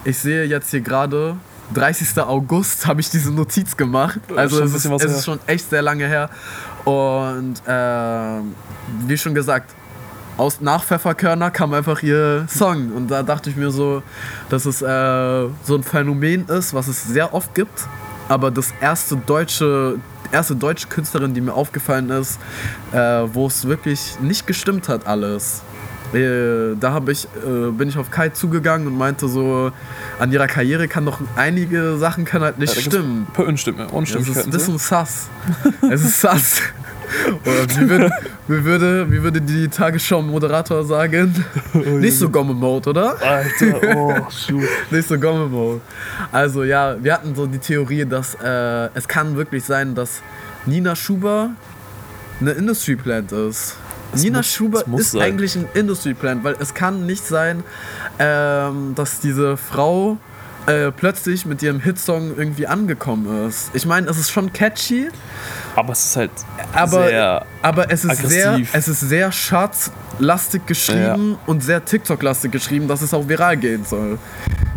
[0.03, 1.37] Ich sehe jetzt hier gerade,
[1.73, 2.19] 30.
[2.21, 4.19] August habe ich diese Notiz gemacht.
[4.35, 6.29] Also es, ist, es ist schon echt sehr lange her.
[6.83, 8.55] Und ähm,
[9.07, 9.73] wie schon gesagt,
[10.37, 12.91] aus nach Pfefferkörner kam einfach ihr Song.
[12.91, 14.03] Und da dachte ich mir so,
[14.49, 14.85] dass es äh,
[15.63, 17.87] so ein Phänomen ist, was es sehr oft gibt.
[18.29, 19.99] Aber das erste deutsche,
[20.33, 22.39] erste deutsche Künstlerin, die mir aufgefallen ist,
[22.91, 25.61] äh, wo es wirklich nicht gestimmt hat alles.
[26.13, 29.71] Äh, da ich, äh, bin ich auf Kai zugegangen und meinte so,
[30.19, 33.25] an ihrer Karriere kann doch einige Sachen können halt nicht Ja, stimmen.
[33.29, 34.49] Ein paar Unstimmen, Es ist Unstimmigkeiten.
[34.49, 35.29] ein bisschen sass.
[35.89, 36.61] Es ist sass.
[37.45, 38.11] Oder wie würde,
[38.47, 41.33] wie, würde, wie würde die Tagesschau-Moderator sagen?
[41.73, 43.15] Nicht so Gomme-Mode, oder?
[43.21, 44.63] Alter, oh, shoot.
[44.91, 45.81] Nicht so Gomme-Mode.
[46.31, 50.21] Also ja, wir hatten so die Theorie, dass äh, es kann wirklich sein, dass
[50.65, 51.51] Nina Schuber
[52.41, 53.75] eine Industry Plant ist.
[54.13, 55.21] Es Nina muss- Schuber ist sein.
[55.21, 57.63] eigentlich ein Industry Plant, weil es kann nicht sein,
[58.19, 60.17] ähm, dass diese Frau
[60.67, 63.69] äh, plötzlich mit ihrem Hitsong irgendwie angekommen ist.
[63.73, 65.09] Ich meine, es ist schon catchy,
[65.75, 66.31] Aber es ist halt
[66.73, 67.45] aber, sehr.
[67.61, 68.69] aber es ist sehr, aggressiv.
[68.73, 74.17] es ist sehr Schatz-lastig geschrieben und sehr TikTok-lastig geschrieben, dass es auch viral gehen soll.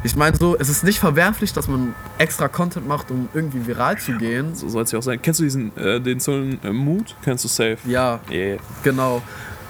[0.03, 3.99] Ich meine so, es ist nicht verwerflich, dass man extra Content macht, um irgendwie viral
[3.99, 4.55] zu gehen.
[4.55, 5.21] So soll es ja auch sein.
[5.21, 7.17] Kennst du diesen, äh, den Song äh, Mood?
[7.25, 7.79] Kennst du safe?
[7.87, 8.59] Ja, Yeah.
[8.85, 9.23] genau.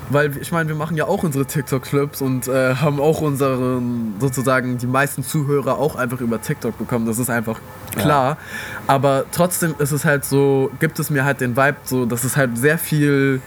[0.09, 4.79] Weil ich meine, wir machen ja auch unsere TikTok-Clips und äh, haben auch unseren, sozusagen
[4.79, 7.07] die meisten Zuhörer auch einfach über TikTok bekommen.
[7.07, 7.61] Das ist einfach
[7.97, 8.37] klar.
[8.87, 12.37] Aber trotzdem ist es halt so, gibt es mir halt den Vibe, so, dass es
[12.37, 13.41] halt sehr viel,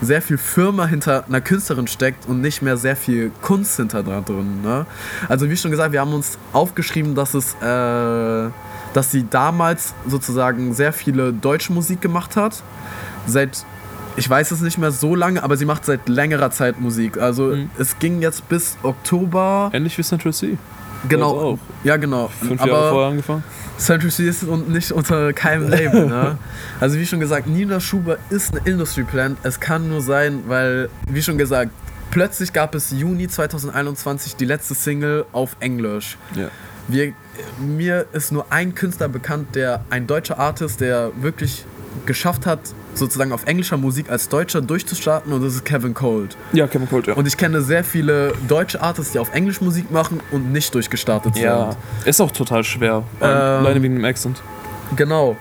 [0.00, 4.20] sehr viel Firma hinter einer Künstlerin steckt und nicht mehr sehr viel Kunst hinter da
[4.20, 4.62] drin.
[4.62, 4.86] Ne?
[5.28, 8.50] Also wie schon gesagt, wir haben uns aufgeschrieben, dass es, äh,
[8.94, 12.62] dass sie damals sozusagen sehr viele deutsche Musik gemacht hat.
[13.26, 13.64] Seit
[14.20, 17.16] ich weiß es nicht mehr so lange, aber sie macht seit längerer Zeit Musik.
[17.18, 17.70] Also Mhm.
[17.78, 19.70] es ging jetzt bis Oktober.
[19.72, 20.58] Ähnlich wie Central C.
[21.08, 21.30] Genau.
[21.54, 21.58] auch.
[21.82, 22.28] Ja, genau.
[22.28, 23.42] Fünf Jahre vorher angefangen.
[23.78, 26.06] Central C ist und nicht unter keinem Label.
[26.06, 26.36] ne?
[26.80, 29.38] Also wie schon gesagt, Nina Schuber ist eine Industry Plant.
[29.42, 31.70] Es kann nur sein, weil, wie schon gesagt,
[32.10, 36.18] plötzlich gab es Juni 2021 die letzte Single auf Englisch.
[36.34, 36.48] Ja.
[36.88, 37.14] Wir,
[37.58, 41.64] mir ist nur ein Künstler bekannt, der ein deutscher Artist, der wirklich
[42.04, 42.60] geschafft hat,
[42.94, 46.36] sozusagen auf englischer Musik als Deutscher durchzustarten und das ist Kevin Cold.
[46.52, 47.14] Ja, Kevin Cold, ja.
[47.14, 51.36] Und ich kenne sehr viele deutsche Artists, die auf Englisch Musik machen und nicht durchgestartet
[51.36, 52.06] ja, sind.
[52.06, 53.02] ist auch total schwer.
[53.20, 54.42] Ähm, Alleine wegen dem Accent.
[54.96, 55.36] Genau.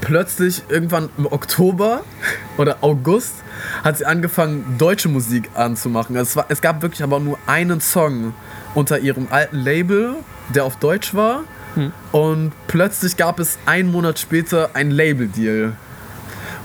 [0.00, 2.02] Plötzlich irgendwann im Oktober
[2.56, 3.34] oder August
[3.82, 6.16] hat sie angefangen, deutsche Musik anzumachen.
[6.16, 8.32] Also es, war, es gab wirklich aber nur einen Song
[8.74, 10.14] unter ihrem alten Label,
[10.54, 11.42] der auf Deutsch war.
[11.74, 11.92] Hm.
[12.12, 15.72] Und plötzlich gab es einen Monat später ein Label-Deal.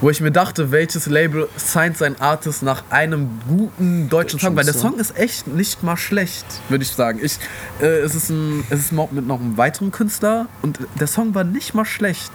[0.03, 4.53] Wo ich mir dachte, welches Label signed sein Artist nach einem guten deutschen Song?
[4.53, 4.99] Weil der Song.
[4.99, 7.21] Ist echt nicht mal schlecht, würde ich sagen.
[7.23, 7.39] Ich,
[7.81, 11.45] äh, es, ist ein, es ist mit noch einem weiteren Künstler und der Song war
[11.45, 12.33] nicht mal schlecht.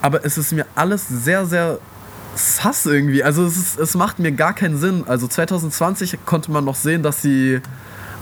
[0.00, 1.80] Aber es ist mir alles sehr, sehr
[2.34, 3.22] sass irgendwie.
[3.22, 5.04] Also es, ist, es macht mir gar keinen Sinn.
[5.06, 7.60] Also 2020 konnte man noch sehen, dass sie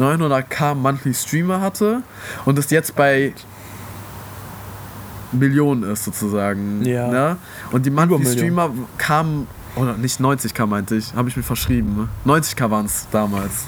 [0.00, 2.02] 900k Monthly Streamer hatte
[2.44, 3.34] und es jetzt bei
[5.34, 6.84] Millionen ist sozusagen.
[6.84, 7.08] Ja.
[7.08, 7.36] Ne?
[7.72, 8.36] Und die Monthly Millionen.
[8.36, 12.08] Streamer kamen, oder nicht 90k meinte ich, habe ich mir verschrieben.
[12.24, 12.32] ne?
[12.40, 13.66] 90k waren es damals.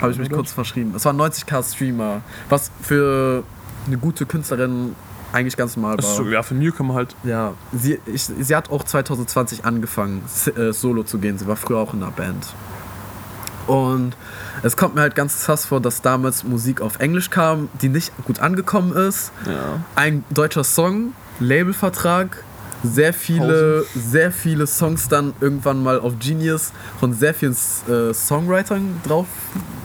[0.00, 0.92] Habe ich mich mein kurz verschrieben.
[0.96, 3.44] Es waren 90k Streamer, was für
[3.86, 4.94] eine gute Künstlerin
[5.32, 5.96] eigentlich ganz normal war.
[5.98, 7.14] Das ist so, ja, für Newcomer halt.
[7.24, 10.22] Ja, sie, ich, sie hat auch 2020 angefangen,
[10.56, 11.38] äh, Solo zu gehen.
[11.38, 12.46] Sie war früher auch in einer Band.
[13.66, 14.14] Und
[14.62, 18.12] es kommt mir halt ganz krass vor, dass damals Musik auf Englisch kam, die nicht
[18.24, 19.32] gut angekommen ist.
[19.46, 19.80] Ja.
[19.94, 22.44] Ein deutscher Song, Labelvertrag,
[22.84, 27.56] sehr viele, sehr viele Songs dann irgendwann mal auf Genius von sehr vielen
[27.88, 29.26] äh, Songwritern drauf.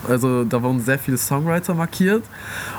[0.08, 2.24] Also da wurden sehr viele Songwriter markiert.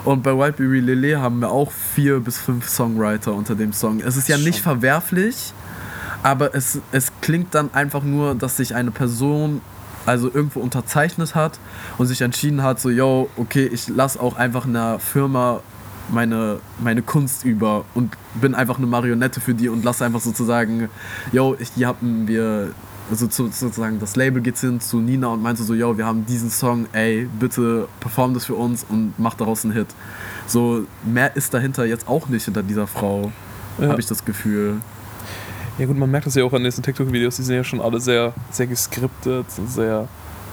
[0.05, 4.01] Und bei Whiteberry Lele haben wir auch vier bis fünf Songwriter unter dem Song.
[4.01, 4.81] Es ist ja nicht Schon.
[4.81, 5.55] verwerflich,
[6.23, 9.63] aber es, es klingt dann einfach nur, dass sich eine Person
[10.07, 11.59] also irgendwo unterzeichnet hat
[11.99, 15.61] und sich entschieden hat, so, yo, okay, ich lasse auch einfach einer Firma
[16.13, 20.89] meine, meine Kunst über und bin einfach eine Marionette für die und lasse einfach sozusagen,
[21.33, 22.73] yo, ich, hier haben wir,
[23.11, 26.27] also zu, sozusagen das Label geht hin zu Nina und meinte so, yo, wir haben
[26.27, 29.89] diesen Song, ey, bitte perform das für uns und mach daraus einen Hit.
[30.47, 33.31] So, mehr ist dahinter jetzt auch nicht hinter dieser Frau,
[33.79, 33.89] Ja.
[33.91, 34.81] habe ich das Gefühl.
[35.81, 38.01] Ja gut, man merkt das ja auch an diesen TikTok-Videos, die sind ja schon alle
[38.01, 40.09] sehr, sehr geskriptet, sehr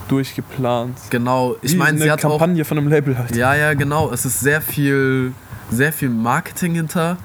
[0.08, 0.98] durchgeplant.
[1.10, 3.36] Genau, ich meine, eine sie hat auch Kampagne von einem Label halt.
[3.36, 4.10] Ja, ja, genau.
[4.10, 5.34] Es ist sehr viel,
[5.70, 7.18] sehr viel Marketing hinter.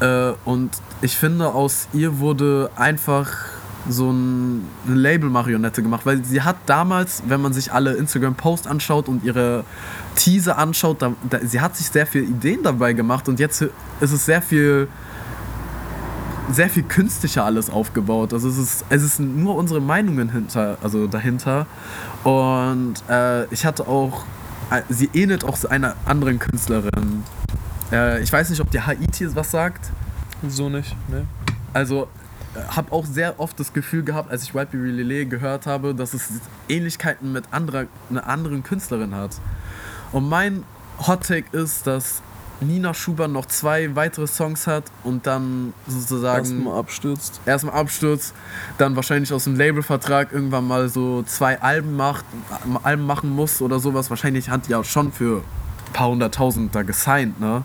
[0.00, 0.70] Äh, und
[1.02, 3.30] ich finde, aus ihr wurde einfach
[3.88, 6.04] so ein, eine Label-Marionette gemacht.
[6.04, 9.62] Weil sie hat damals, wenn man sich alle Instagram-Posts anschaut und ihre
[10.16, 13.28] Teaser anschaut, da, da, sie hat sich sehr viele Ideen dabei gemacht.
[13.28, 14.88] Und jetzt ist es sehr viel
[16.50, 18.32] sehr viel künstlicher alles aufgebaut.
[18.32, 21.66] Also es ist, es ist nur unsere Meinungen hinter, also dahinter.
[22.24, 24.24] Und äh, ich hatte auch,
[24.70, 27.24] äh, sie ähnelt auch einer anderen Künstlerin.
[27.92, 29.90] Äh, ich weiß nicht, ob die Haiti was sagt.
[30.48, 31.26] So nicht, ne?
[31.72, 32.08] Also
[32.68, 36.28] habe auch sehr oft das Gefühl gehabt, als ich White Lele gehört habe, dass es
[36.68, 39.38] Ähnlichkeiten mit anderer, einer anderen Künstlerin hat.
[40.12, 40.64] Und mein
[41.06, 42.22] Hot Take ist, dass
[42.60, 47.40] Nina Schuber noch zwei weitere Songs hat und dann sozusagen Erstmal abstürzt.
[47.44, 48.34] erstmal abstürzt,
[48.78, 52.24] dann wahrscheinlich aus dem Labelvertrag irgendwann mal so zwei Alben macht,
[52.82, 54.08] Alben machen muss oder sowas.
[54.10, 55.42] Wahrscheinlich hat die ja schon für
[55.86, 57.62] ein paar hunderttausend da gesigned, ne?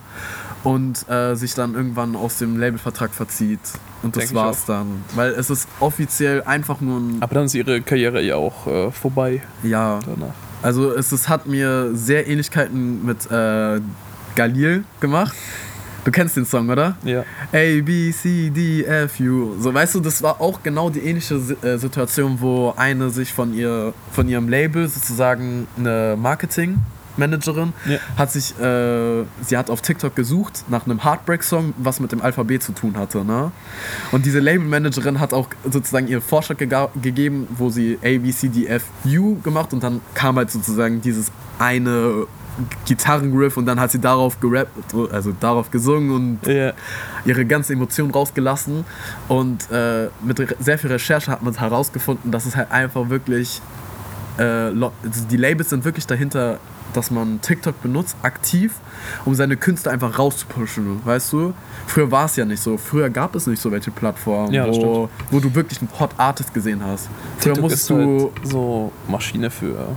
[0.63, 3.59] Und äh, sich dann irgendwann aus dem Labelvertrag verzieht.
[4.03, 5.03] Und das Denk war's dann.
[5.15, 7.17] Weil es ist offiziell einfach nur ein.
[7.19, 9.99] Aber dann ist ihre Karriere ja auch äh, vorbei Ja.
[10.05, 10.33] danach.
[10.61, 13.79] Also es, es hat mir sehr Ähnlichkeiten mit äh,
[14.35, 15.33] Galil gemacht.
[16.03, 16.95] Du kennst den Song, oder?
[17.03, 17.21] Ja.
[17.53, 19.55] A, B, C, D, F, U.
[19.59, 23.53] So, weißt du, das war auch genau die ähnliche äh, Situation, wo eine sich von,
[23.53, 26.79] ihr, von ihrem Label sozusagen eine Marketing
[27.17, 27.97] Labelmanagerin, Ja.
[28.17, 32.63] hat sich, äh, sie hat auf TikTok gesucht nach einem Heartbreak-Song, was mit dem Alphabet
[32.63, 33.23] zu tun hatte.
[33.25, 33.51] Ne?
[34.13, 38.47] Und diese Labelmanagerin hat auch sozusagen ihren Vorschlag gega- gegeben, wo sie A, B, C,
[38.47, 42.25] D, F, U gemacht und dann kam halt sozusagen dieses eine
[42.85, 46.73] Gitarrenriff und dann hat sie darauf gerappt, also darauf gesungen und Ja.
[47.25, 48.85] ihre ganze Emotion rausgelassen.
[49.27, 53.61] Und äh, mit sehr viel Recherche hat man herausgefunden, dass es halt einfach wirklich,
[54.37, 54.91] äh, also
[55.29, 56.59] die Labels sind wirklich dahinter,
[56.93, 58.73] dass man TikTok benutzt, aktiv,
[59.23, 61.53] um seine Künste einfach rauszupushen, weißt du?
[61.87, 62.75] Früher war es ja nicht so.
[62.77, 66.53] Früher gab es nicht so welche Plattformen, Ja, wo, wo du wirklich einen Hot Artist
[66.53, 67.07] gesehen hast.
[67.37, 67.95] Früher TikTok musst ist du
[68.35, 69.95] halt so Maschine für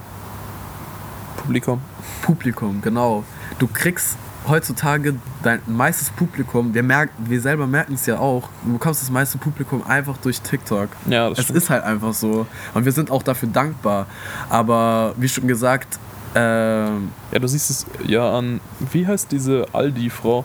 [1.45, 1.81] Publikum.
[2.23, 3.25] Publikum, genau.
[3.59, 4.17] Du kriegst
[4.49, 9.11] heutzutage dein meistes Publikum, wir, merken, wir selber merken es ja auch, du bekommst das
[9.11, 10.89] meiste Publikum einfach durch TikTok.
[11.09, 11.57] Ja, das es stimmt.
[11.59, 12.47] ist halt einfach so.
[12.75, 14.07] Und wir sind auch dafür dankbar.
[14.51, 15.99] Aber wie schon gesagt,
[16.35, 18.61] ähm, Ja, du siehst es ja an,
[18.93, 20.45] wie heißt diese Aldi-Frau?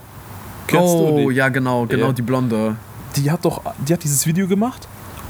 [0.68, 1.36] Kennst oh du die?
[1.36, 2.14] ja genau, genau Ja.
[2.14, 2.76] die Blonde.
[3.16, 4.88] Die hat doch, die hat dieses Video gemacht.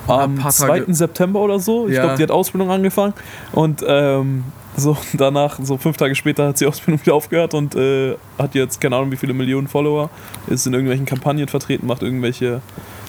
[0.07, 0.67] Am paar 2.
[0.79, 1.87] Tage- September oder so.
[1.87, 2.01] Ich Ja.
[2.01, 3.13] glaube, die hat Ausbildung angefangen.
[3.51, 4.43] Und ähm,
[4.75, 8.79] so danach, so fünf Tage später, hat sie Ausbildung wieder aufgehört und äh, hat jetzt
[8.79, 10.09] keine Ahnung wie viele Millionen Follower.
[10.47, 12.61] Ist in irgendwelchen Kampagnen vertreten, macht irgendwelche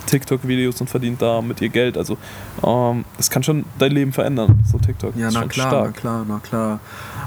[0.07, 1.97] TikTok-Videos und verdient da mit ihr Geld.
[1.97, 2.17] Also,
[2.65, 5.17] ähm, das kann schon dein Leben verändern, so TikTok.
[5.17, 5.87] Ja, ist na schon klar, stark.
[5.87, 6.81] na klar, na klar.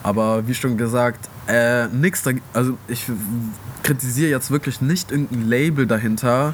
[0.03, 3.05] Aber wie schon gesagt, äh, nix da, also ich
[3.84, 6.53] kritisiere jetzt wirklich nicht irgendein Label dahinter.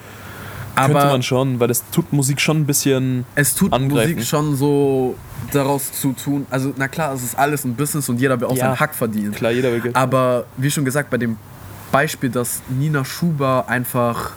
[0.85, 3.25] Könnte Aber man schon, weil das tut Musik schon ein bisschen.
[3.35, 4.13] es tut angreifen.
[4.15, 5.15] Musik schon so
[5.51, 6.45] daraus zu tun.
[6.49, 8.65] Also na klar, es ist alles ein Business und jeder will auch Ja.
[8.65, 9.31] seinen Hack verdienen.
[9.33, 9.95] Klar, jeder will Geld.
[9.95, 11.37] Aber wie schon gesagt, bei dem
[11.91, 14.31] Beispiel, dass Nina Schuber einfach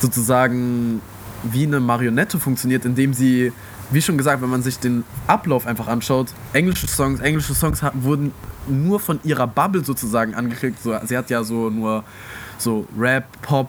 [0.00, 1.00] sozusagen
[1.42, 3.52] wie eine Marionette funktioniert, indem sie,
[3.90, 8.32] wie schon gesagt, wenn man sich den Ablauf einfach anschaut, englische Songs, englische Songs wurden
[8.66, 10.82] nur von ihrer Bubble sozusagen angekriegt.
[10.82, 12.04] So, sie hat ja so nur
[12.56, 13.68] so Rap, Pop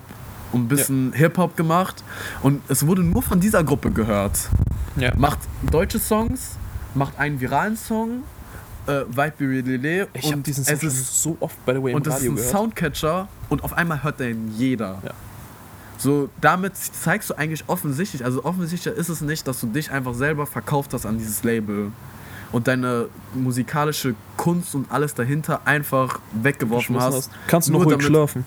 [0.51, 2.03] und ein bisschen Hip-Hop gemacht
[2.41, 4.49] und es wurde nur von dieser Gruppe gehört
[4.97, 5.11] ja.
[5.17, 5.39] macht
[5.69, 6.57] deutsche Songs,
[6.93, 8.23] macht einen viralen Song,
[8.87, 11.91] äh, Vibe Be Lele Ich habe und diesen Song ist, so oft, by the way,
[11.91, 12.51] im und das ist Radio ein gehört.
[12.51, 15.01] Soundcatcher und auf einmal hört den jeder.
[15.03, 15.11] Ja.
[15.97, 20.13] So, damit zeigst du eigentlich offensichtlich, also offensichtlich ist es nicht, dass du dich einfach
[20.13, 21.91] selber verkauft hast an dieses Label
[22.51, 27.31] und deine musikalische Kunst und alles dahinter einfach weggeworfen Geschmissen hast.
[27.47, 28.45] Kannst du noch Nur ruhig damit- schlafen.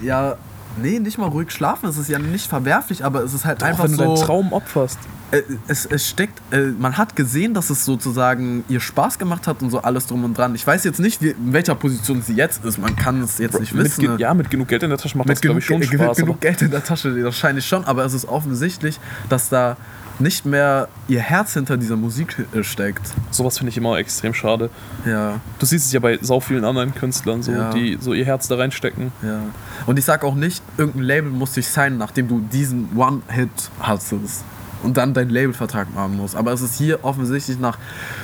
[0.00, 0.36] Ja,
[0.76, 3.66] nee, nicht mal ruhig schlafen, es ist ja nicht verwerflich, aber es ist halt Doch,
[3.66, 4.14] einfach wenn du so...
[4.14, 4.98] deinen Traum opferst.
[5.32, 9.62] Äh, es, es steckt, äh, man hat gesehen, dass es sozusagen ihr Spaß gemacht hat
[9.62, 10.54] und so alles drum und dran.
[10.56, 12.78] Ich weiß jetzt nicht, wie, in welcher Position sie jetzt ist.
[12.78, 14.00] Man kann es jetzt nicht mit, wissen.
[14.00, 14.16] ge- ne?
[14.18, 16.04] ja, mit genug Geld in der Tasche macht mit das, glaube genug, ich, schon Ge-
[16.04, 16.16] Spaß.
[16.16, 18.98] genug aber Geld in der Tasche wahrscheinlich schon, aber es ist offensichtlich,
[19.28, 19.76] dass da
[20.20, 23.02] nicht mehr ihr Herz hinter dieser Musik äh, steckt.
[23.30, 24.70] sowas finde ich immer extrem schade.
[25.06, 27.70] Ja, Du siehst es ja bei sau vielen anderen Künstlern, so, Ja.
[27.72, 29.12] die so ihr Herz da reinstecken.
[29.22, 29.40] ja.
[29.86, 33.48] Und ich sag auch nicht, irgendein Label muss dich sein, nachdem du diesen One-Hit
[33.80, 34.44] hattest
[34.82, 36.36] und dann deinen Labelvertrag machen musst.
[36.36, 37.78] Aber es ist hier offensichtlich nach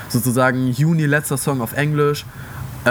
[0.08, 2.24] sozusagen Juni letzter Song auf Englisch,
[2.84, 2.90] äh,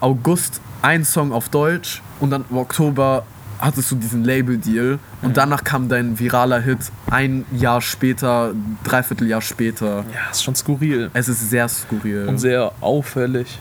[0.00, 3.24] August ein Song auf Deutsch und dann im Oktober
[3.64, 6.78] hattest du diesen Label-Deal und danach kam dein viraler Hit
[7.10, 8.52] ein Jahr später,
[8.84, 10.04] dreiviertel Jahr später.
[10.12, 12.26] Ja, ist schon skurril Es ist sehr skurril.
[12.28, 13.58] und sehr auffällig.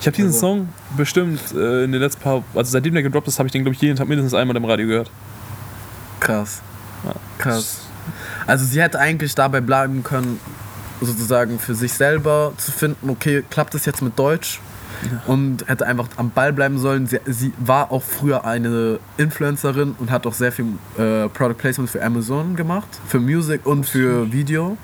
[0.00, 3.26] Ich habe diesen Also- Song bestimmt äh, in den letzten paar, also seitdem der gedroppt
[3.28, 5.10] ist, habe ich den, glaube ich, jeden Tag mindestens einmal im Radio gehört.
[6.20, 6.60] Krass.
[7.04, 7.14] Ja.
[7.38, 7.80] Krass.
[8.46, 10.40] Also sie hätte eigentlich dabei bleiben können,
[11.00, 14.60] sozusagen für sich selber zu finden, okay, klappt das jetzt mit Deutsch?
[15.26, 17.06] Und hätte einfach am Ball bleiben sollen.
[17.06, 21.90] Sie, sie war auch früher eine Influencerin und hat auch sehr viel äh, Product Placement
[21.90, 24.76] für Amazon gemacht, für Music und für Video.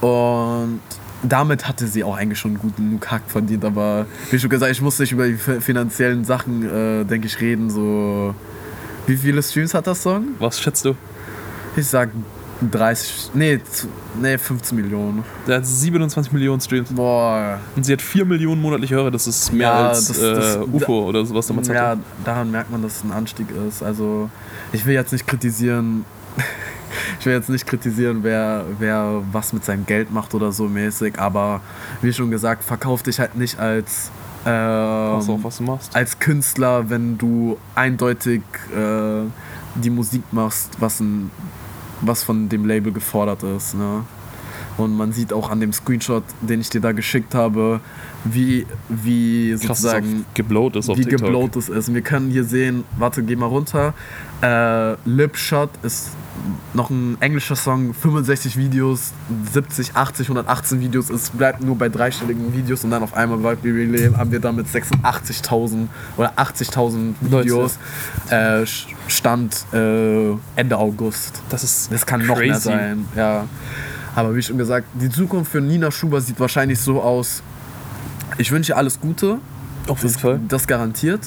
[0.00, 0.80] Und
[1.22, 4.80] damit hatte sie auch eigentlich schon einen guten Hack verdient, aber wie schon gesagt, ich
[4.80, 7.70] muss nicht über die fi- finanziellen Sachen, äh, denke ich, reden.
[7.70, 8.34] So,
[9.06, 10.28] wie viele Streams hat das Song?
[10.38, 10.94] Was schätzt du?
[11.76, 12.10] Ich sag
[12.60, 13.60] 30, nee,
[14.20, 15.24] nee 15 Millionen.
[15.46, 17.58] Der hat 27 Millionen Streams Boah.
[17.76, 19.10] und sie hat 4 Millionen monatliche Hörer.
[19.12, 22.00] Das ist mehr Ja, als das- äh, das- UFO oder sowas damals Ja, hatte.
[22.24, 23.82] daran merkt man, dass es ein Anstieg ist.
[23.82, 24.28] Also,
[24.72, 26.04] ich will jetzt nicht kritisieren,
[27.20, 31.18] ich will jetzt nicht kritisieren, wer, wer was mit seinem Geld macht oder so mäßig,
[31.18, 31.60] aber
[32.02, 34.10] wie schon gesagt, verkauf dich halt nicht als,
[34.46, 35.94] ähm, auf, was du machst.
[35.94, 38.42] als Künstler, wenn du eindeutig
[38.74, 39.22] äh,
[39.76, 41.30] die Musik machst, was, ein,
[42.00, 43.74] was von dem Label gefordert ist.
[43.74, 44.04] Ne?
[44.78, 47.80] Und man sieht auch an dem Screenshot, den ich dir da geschickt habe,
[48.24, 51.20] wie, wie Krass, sozusagen geblowt ist auf wie TikTok.
[51.20, 51.88] geblowt es ist.
[51.88, 53.92] Und wir können hier sehen, warte, geh mal runter.
[54.40, 56.10] Äh, Lip Shot ist
[56.74, 59.12] noch ein englischer Song, 65 Videos,
[59.52, 61.10] 70, 80, 118 Videos.
[61.10, 64.38] Es bleibt nur bei dreistelligen Videos und dann auf einmal bei Be Relay haben wir
[64.40, 67.78] damit 86.000 oder 80.000 Videos.
[68.30, 68.64] Äh,
[69.08, 71.42] Stand äh, Ende August.
[71.48, 72.60] Das ist Das kann noch mehr crazy.
[72.68, 73.46] sein, ja.
[74.18, 77.40] Aber wie schon gesagt, die Zukunft für Nina Schuber sieht wahrscheinlich so aus.
[78.36, 79.38] Ich wünsche ihr alles Gute.
[79.86, 80.40] Auf jeden Das, Fall.
[80.48, 81.20] das garantiert.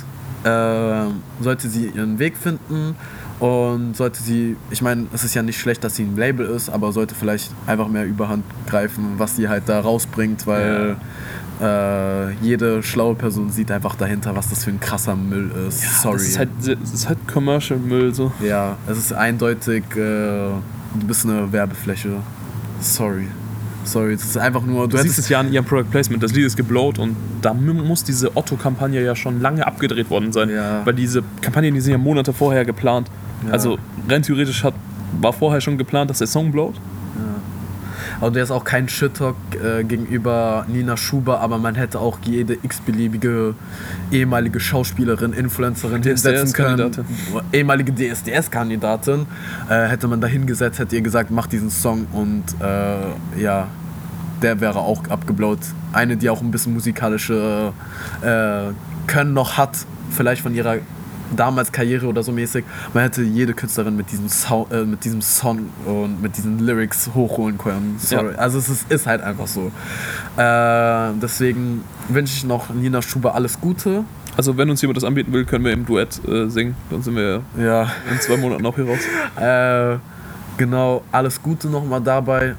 [0.43, 2.95] Ähm, sollte sie ihren Weg finden
[3.39, 6.69] und sollte sie, ich meine, es ist ja nicht schlecht, dass sie ein Label ist,
[6.69, 10.97] aber sollte vielleicht einfach mehr Überhand greifen, was sie halt da rausbringt, weil
[11.61, 16.01] äh, jede schlaue Person sieht einfach dahinter, was das für ein krasser Müll ist.
[16.01, 16.17] Sorry.
[16.17, 18.33] Das ist halt, das ist halt Commercial Müll so.
[18.43, 22.17] Ja, es ist eindeutig, äh, du bist eine Werbefläche.
[22.81, 23.27] Sorry.
[23.83, 26.33] Sorry, es ist einfach nur, Du du siehst es ja an ihrem Product Placement, das
[26.33, 30.49] Lied ist geblowt und da mu- muss diese Otto-Kampagne ja schon lange abgedreht worden sein.
[30.49, 30.85] Ja.
[30.85, 33.09] Weil diese Kampagnen, die sind ja Monate vorher geplant.
[33.47, 33.53] Ja.
[33.53, 34.75] Also rein theoretisch hat,
[35.19, 36.75] war vorher schon geplant, dass der Song blowt.
[38.21, 42.53] Aber der ist auch kein Shit-Talk äh, gegenüber Nina Schuber, aber man hätte auch jede
[42.61, 43.55] x-beliebige
[44.11, 46.91] ehemalige Schauspielerin, Influencerin hinsetzen können.
[47.51, 49.25] Ehemalige DSDS-Kandidatin.
[49.69, 53.67] Äh, hätte man da hingesetzt, hätte ihr gesagt, mach diesen Song und äh, ja,
[54.41, 55.59] der wäre auch abgeblowt.
[55.91, 57.73] Eine, die auch ein bisschen musikalische
[58.21, 58.71] äh,
[59.07, 59.77] Können noch hat,
[60.11, 60.77] vielleicht von ihrer
[61.35, 62.65] damals Karriere oder so mäßig.
[62.93, 67.09] Man hätte jede Künstlerin mit diesem, Sound, äh, mit diesem Song und mit diesen Lyrics
[67.13, 67.97] hochholen können.
[67.99, 68.33] Sorry.
[68.33, 68.37] Ja.
[68.37, 69.71] Also es ist, ist halt einfach so.
[70.37, 74.03] Äh, deswegen wünsche ich noch Nina Schuber alles Gute.
[74.37, 76.75] Also wenn uns jemand das anbieten will, können wir im Duett äh, singen.
[76.89, 77.91] Dann sind wir Ja.
[78.09, 78.99] in zwei Monaten auch hier raus.
[79.41, 79.97] Äh,
[80.57, 82.55] genau, alles Gute nochmal dabei.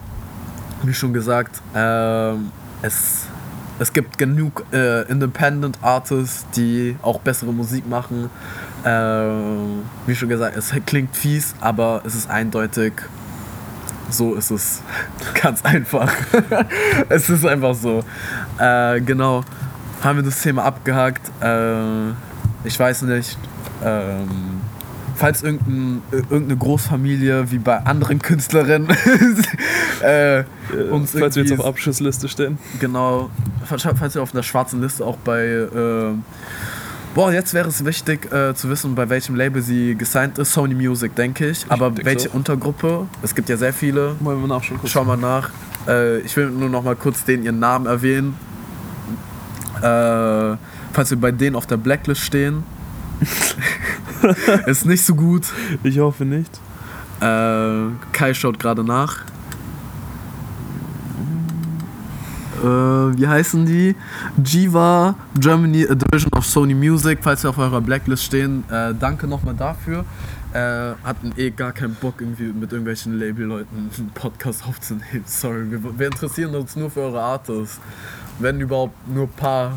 [0.82, 2.50] Wie schon gesagt, ähm,
[2.82, 3.26] es,
[3.82, 8.30] es gibt genug äh, Independent Artists, die auch bessere Musik machen.
[8.84, 12.92] Ähm, wie schon gesagt, es klingt fies, aber es ist eindeutig.
[14.08, 14.82] So ist es.
[15.42, 16.12] Ganz einfach.
[17.08, 18.04] es ist einfach so.
[18.58, 19.42] Äh, genau.
[20.00, 21.22] Haben wir das Thema abgehakt.
[21.42, 22.10] Äh,
[22.62, 23.36] ich weiß nicht.
[23.84, 24.60] Ähm,
[25.14, 28.88] falls irgendein, irgendeine Großfamilie wie bei anderen Künstlerinnen
[30.02, 32.58] äh, Äh, uns falls wir jetzt auf Abschussliste stehen.
[32.80, 33.30] Genau,
[33.64, 35.44] falls wir auf einer schwarzen Liste auch bei.
[35.44, 36.14] Äh,
[37.14, 40.52] boah, jetzt wäre es wichtig äh, zu wissen, bei welchem Label sie gesigned ist.
[40.52, 41.64] Sony Music, denke ich.
[41.68, 42.36] Aber denk welche so.
[42.36, 43.06] Untergruppe?
[43.22, 44.16] Es gibt ja sehr viele.
[44.20, 44.92] Wollen wir nachschauen kurz.
[44.92, 45.50] Schau mal nach.
[45.86, 48.36] Äh, ich will nur noch mal kurz den ihren Namen erwähnen.
[49.78, 50.56] Äh,
[50.92, 52.64] falls wir bei denen auf der Blacklist stehen.
[54.66, 55.46] ist nicht so gut.
[55.82, 56.60] Ich hoffe nicht.
[57.20, 59.24] Äh, Kai schaut gerade nach.
[62.62, 63.96] Äh, wie heißen die?
[64.44, 68.64] Jiva Germany a Division of Sony Music, falls wir auf eurer Blacklist stehen.
[68.70, 70.04] Äh, danke nochmal dafür.
[70.52, 75.22] Äh, hatten eh gar keinen Bock, irgendwie mit irgendwelchen Label-Leuten einen Podcast aufzunehmen.
[75.26, 77.80] Sorry, wir, wir interessieren uns nur für eure Artists.
[78.42, 79.72] Wenn überhaupt nur ein paar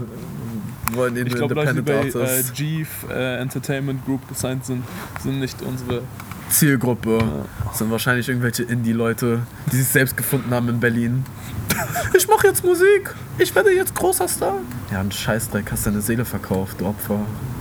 [0.92, 2.58] äh, wollen eben Ich glaube, Leute, die Independent bei äh, Artists.
[2.58, 4.84] Jeeve äh, Entertainment Group gesigned sind,
[5.22, 6.02] sind nicht unsere.
[6.50, 7.24] Zielgruppe.
[7.66, 9.40] Das sind wahrscheinlich irgendwelche Indie-Leute,
[9.72, 11.26] die sich selbst gefunden haben in Berlin.
[12.16, 13.14] Ich mache jetzt Musik.
[13.38, 14.56] Ich werde jetzt großer Star.
[14.92, 15.72] Ja, ein Scheißdreck.
[15.72, 17.20] Hast deine Seele verkauft, du Opfer.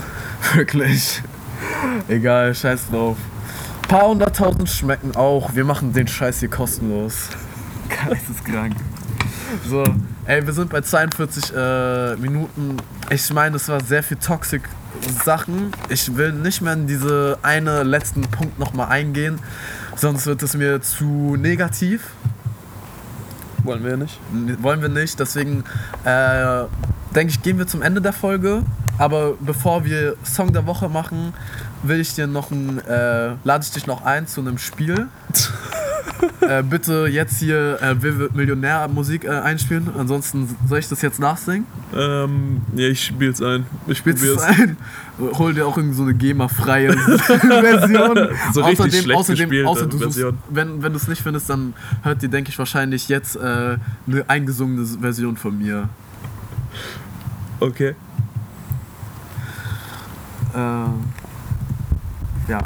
[0.55, 1.23] Wirklich.
[2.09, 3.17] Egal, scheiß drauf.
[3.89, 5.55] Paar hunderttausend schmecken auch.
[5.55, 7.29] Wir machen den Scheiß hier kostenlos.
[7.89, 8.77] Geisteskrank.
[9.69, 9.85] So,
[10.27, 12.77] ey, wir sind bei 42 äh, Minuten.
[13.11, 14.63] Ich meine, es war sehr viel Toxic
[15.25, 15.73] Sachen.
[15.89, 19.39] Ich will nicht mehr in diese eine letzten Punkt nochmal eingehen,
[19.97, 22.11] sonst wird es mir zu negativ.
[23.63, 24.21] Wollen wir ja nicht.
[24.63, 25.19] Wollen wir nicht.
[25.19, 25.65] Deswegen
[26.05, 26.65] äh,
[27.15, 28.63] denke ich, gehen wir zum Ende der Folge.
[28.99, 31.33] Aber bevor wir Song der Woche machen,
[31.83, 35.09] will ich dir noch ein, äh, lade ich dich noch ein zu einem Spiel.
[36.41, 39.91] äh, bitte jetzt hier äh, Wer wird Millionär Musik äh, einspielen.
[39.97, 41.67] Ansonsten soll ich das jetzt nachsingen?
[41.95, 43.67] Ähm, ja, ich spiel's ein.
[43.87, 44.43] Ich es probier's.
[44.43, 44.77] ein?
[45.39, 48.29] Hol dir auch irgend so eine GEMA-freie Version.
[48.53, 50.21] So richtig schlecht außerdem, gespielte außer du suchst,
[50.51, 53.41] wenn, wenn du es nicht findest, dann hört ihr, denke ich, wahrscheinlich jetzt äh,
[54.07, 55.89] eine eingesungene Version von mir.
[57.61, 57.95] Okay.
[60.55, 61.05] Ähm,
[62.49, 62.61] ja.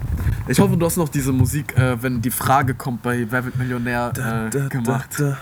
[0.47, 3.57] Ich hoffe, du hast noch diese Musik, äh, wenn die Frage kommt bei Wer wird
[3.57, 4.13] Millionär
[4.53, 5.11] äh, gemacht.
[5.19, 5.37] da.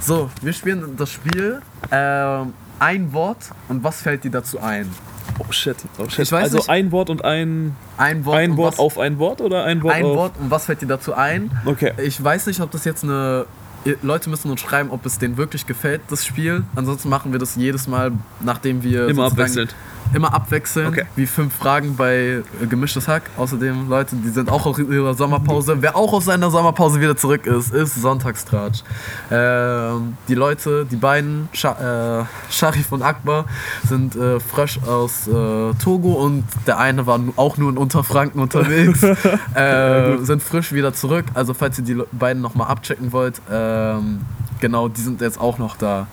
[0.00, 1.60] So, wir spielen das Spiel.
[1.90, 4.88] Ähm, ein Wort und was fällt dir dazu ein?
[5.38, 5.76] Oh shit.
[5.98, 6.20] Oh shit.
[6.20, 9.18] Ich weiß also nicht- ein Wort und ein, Ein Wort, ein Wort was, auf ein
[9.18, 10.04] Wort oder ein Wort ein.
[10.04, 11.50] Wort und was fällt dir dazu ein?
[11.64, 11.92] Okay.
[12.02, 13.46] Ich weiß nicht, ob das jetzt eine
[14.02, 16.64] Leute müssen uns schreiben, ob es denen wirklich gefällt, das Spiel.
[16.74, 19.74] Ansonsten machen wir das jedes Mal, nachdem wir Immer abwechselnd.
[20.14, 21.04] Immer abwechseln, Okay.
[21.16, 23.24] wie fünf Fragen bei äh, Gemischtes Hack.
[23.36, 25.78] Außerdem, Leute, die sind auch aus ihrer Sommerpause.
[25.80, 28.82] Wer auch aus seiner Sommerpause wieder zurück ist, ist Sonntagstratsch.
[29.32, 33.46] Ähm, die Leute, die beiden, Scha äh, Sharif und Akbar,
[33.86, 35.32] sind äh, frisch aus äh,
[35.82, 39.02] Togo und der eine war auch nur in Unterfranken unterwegs.
[39.54, 41.24] äh, sind frisch wieder zurück.
[41.34, 43.40] Also, falls ihr die beiden nochmal abchecken wollt,
[43.76, 44.20] ähm,
[44.60, 46.06] genau, die sind jetzt auch noch da.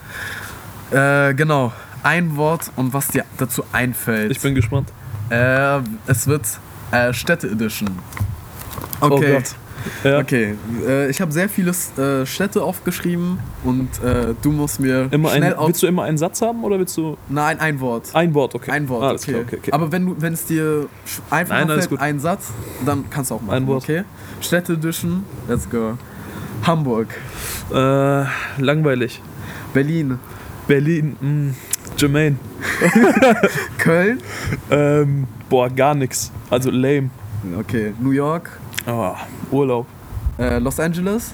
[0.91, 1.71] Äh, genau.
[2.03, 4.31] Ein Wort und was dir dazu einfällt.
[4.31, 4.89] Ich bin gespannt.
[5.29, 6.45] Äh, es wird
[6.91, 7.89] äh, Städte Edition.
[8.99, 9.37] Okay.
[9.39, 10.07] Oh.
[10.07, 10.19] Ja.
[10.19, 10.55] Okay,
[10.87, 15.37] äh, ich habe sehr viele äh, Städte aufgeschrieben und äh, du musst mir Immer ein,
[15.37, 15.67] schnell auf.
[15.67, 18.09] willst du immer einen Satz haben oder willst du Nein, ein Wort.
[18.13, 18.55] ein Wort?
[18.55, 18.71] Okay.
[18.71, 19.31] Ein Wort, Alles okay.
[19.33, 19.71] klar, okay, okay.
[19.73, 20.87] Aber wenn du, wenn es dir
[21.29, 21.99] einfach Nein, alles fällt, gut.
[21.99, 22.51] ein Satz,
[22.85, 23.55] dann kannst du auch machen.
[23.55, 23.83] Ein Wort.
[23.83, 24.03] Okay.
[24.39, 25.97] Städte Edition, let's go.
[26.63, 27.07] Hamburg,
[27.71, 28.25] Äh,
[28.61, 29.21] langweilig.
[29.73, 30.19] Berlin,
[30.67, 31.53] Berlin, mh,
[31.97, 32.37] Jermaine.
[33.77, 34.19] Köln,
[34.69, 36.31] Ähm, boah, gar nix.
[36.49, 37.09] Also lame.
[37.59, 39.15] okay, New York, Ah,
[39.51, 39.87] Urlaub.
[40.37, 41.33] äh, Los Angeles,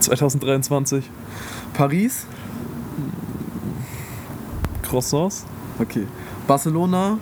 [0.00, 1.04] 2023.
[1.74, 2.26] Paris,
[4.82, 5.44] Croissants.
[5.78, 6.06] okay,
[6.46, 7.18] Barcelona,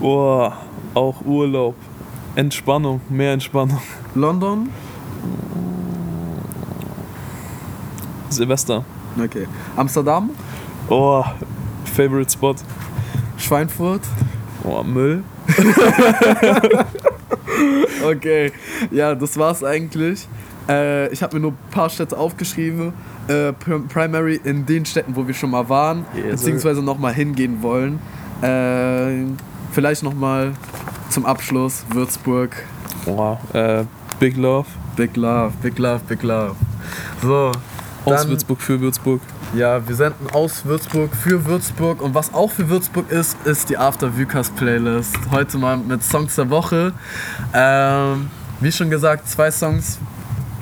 [0.00, 0.56] Boah,
[0.94, 1.74] auch Urlaub.
[2.36, 3.80] Entspannung, mehr Entspannung.
[4.14, 4.68] London,
[8.30, 8.84] Silvester.
[9.22, 10.30] okay, Amsterdam,
[10.88, 11.22] Oh,
[11.94, 12.54] Favorite Spot.
[13.36, 14.02] Schweinfurt,
[14.64, 15.22] Oh, Müll.
[18.04, 18.52] Okay,
[18.90, 20.26] ja, das war's eigentlich.
[20.68, 22.92] Äh, ich habe mir nur ein paar Städte aufgeschrieben.
[23.26, 27.62] Äh, Prim- Primary in den Städten, wo wir schon mal waren, Yes, beziehungsweise nochmal hingehen
[27.62, 27.98] wollen.
[28.42, 29.24] Äh,
[29.72, 30.52] vielleicht nochmal
[31.10, 32.54] zum Abschluss Würzburg.
[33.04, 33.84] Boah, äh,
[34.20, 34.66] Big Love.
[34.96, 36.54] Big Love, Big Love, Big Love.
[37.22, 37.52] So,
[38.14, 39.20] Aus Dann- Würzburg für Würzburg.
[39.54, 42.00] ja, wir senden aus Würzburg für Würzburg.
[42.02, 45.16] Und was auch für Würzburg ist, ist die After Vukas Playlist.
[45.30, 46.92] Heute mal mit Songs der Woche.
[47.54, 48.30] Ähm,
[48.60, 49.98] wie schon gesagt, zwei Songs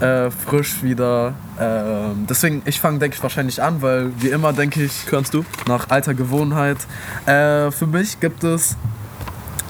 [0.01, 1.35] äh, frisch wieder.
[1.59, 5.45] Ähm, deswegen, ich fange, denke ich, wahrscheinlich an, weil wie immer, denke ich, Kannst du?
[5.67, 6.77] nach alter Gewohnheit.
[7.25, 8.77] Äh, für mich gibt es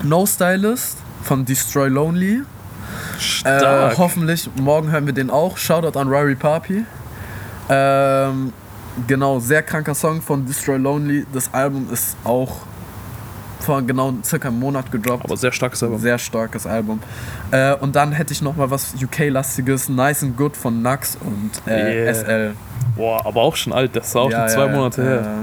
[0.02, 2.42] No Stylist von Destroy Lonely.
[3.44, 5.56] Äh, hoffentlich morgen hören wir den auch.
[5.56, 6.84] Shoutout an Rari Papi.
[7.68, 8.52] Ähm,
[9.06, 11.26] genau, sehr kranker Song von Destroy Lonely.
[11.32, 12.58] Das Album ist auch
[13.60, 15.24] vor genau circa einem Monat gedroppt.
[15.24, 15.98] Aber sehr starkes Album.
[15.98, 17.00] Sehr starkes Album.
[17.50, 21.50] Äh, und dann hätte ich noch mal was UK-lastiges, Nice and Good von Nux und
[21.66, 22.14] äh, Yeah.
[22.14, 22.52] SL.
[22.96, 23.94] Boah, aber auch schon alt.
[23.94, 25.34] Das ist auch Ja, schon zwei ja, Monate ja, her.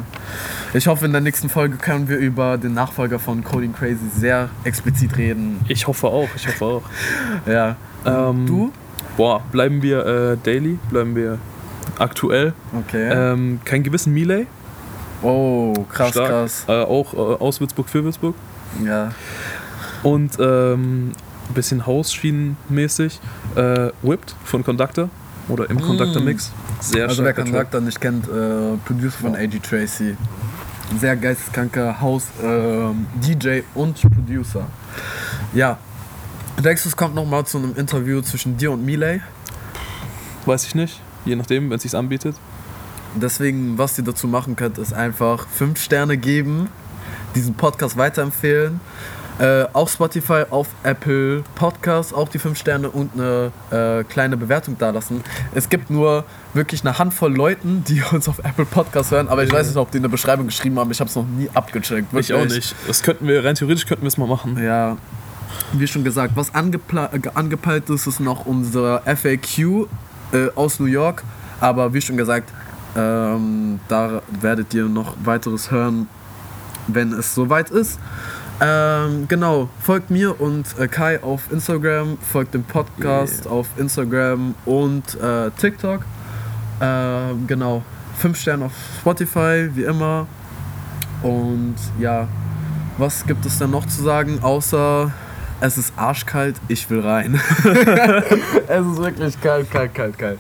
[0.74, 4.50] Ich hoffe, in der nächsten Folge können wir über den Nachfolger von Coding Crazy sehr
[4.64, 5.60] explizit reden.
[5.68, 6.84] Ich hoffe auch, ich hoffe auch.
[7.46, 7.76] Ja.
[8.06, 8.72] Ähm, du?
[9.18, 11.38] Boah, bleiben wir äh, daily, bleiben wir
[12.00, 12.54] aktuell.
[12.88, 13.10] Okay.
[13.12, 14.48] Ähm, kein gewissen Miley.
[15.22, 16.30] oh, krass, Stark.
[16.30, 16.66] krass.
[16.68, 18.36] Äh, auch äh, aus Würzburg für Würzburg.
[18.84, 19.12] Ja.
[20.04, 21.12] Und ähm,
[21.50, 23.20] ein bisschen Hausschienenmäßig.
[23.56, 25.10] Äh, Whipped von Conductor.
[25.50, 25.82] Oder im Mm.
[25.82, 26.52] Conductor Mix.
[26.80, 27.34] Sehr Also wer.
[27.34, 30.16] Conductor nicht kennt, äh, Producer von AG Tracy.
[31.00, 34.66] Sehr geisteskranker Haus, ähm, DJ und Producer.
[35.54, 35.78] Ja.
[36.64, 39.22] Denkst du, es kommt nochmal zu einem Interview zwischen dir und Miley?
[40.46, 41.02] Weiß ich nicht.
[41.26, 42.36] Je nachdem, wenn es sich anbietet.
[43.16, 46.70] Deswegen, was ihr dazu machen könnt, ist einfach 5 Sterne geben,
[47.36, 48.80] diesen Podcast weiterempfehlen.
[49.40, 54.78] Äh, auf Spotify, auf Apple Podcasts auch die 5 Sterne und eine äh, kleine Bewertung
[54.78, 55.24] dalassen.
[55.56, 59.52] Es gibt nur wirklich eine Handvoll Leuten, die uns auf Apple Podcasts hören, aber ich
[59.52, 60.92] weiß nicht, ob die in der Beschreibung geschrieben haben.
[60.92, 62.14] Ich habe es noch nie abgecheckt.
[62.14, 62.76] Ich auch nicht.
[62.88, 64.64] Das könnten wir, rein theoretisch könnten wir es mal machen.
[64.64, 64.98] Ja,
[65.72, 69.88] wie schon gesagt, was äh, angepeilt ist, ist noch unser FAQ
[70.34, 71.24] äh, aus New York.
[71.60, 72.52] Aber wie schon gesagt,
[72.96, 76.08] ähm, da werdet ihr noch weiteres hören,
[76.88, 78.00] wenn es soweit ist.
[78.62, 85.20] Ähm, genau, folgt mir und äh, Kai auf Instagram, folgt dem Podcast auf Instagram und
[85.20, 86.02] äh, TikTok.
[86.80, 87.84] Ähm, genau,
[88.20, 90.28] 5 Sterne auf Spotify, wie immer.
[91.24, 92.28] Und ja,
[92.98, 95.12] was gibt es denn noch zu sagen, außer
[95.64, 97.40] es ist arschkalt, ich will rein.
[98.68, 100.40] es ist wirklich kalt, kalt, kalt, kalt.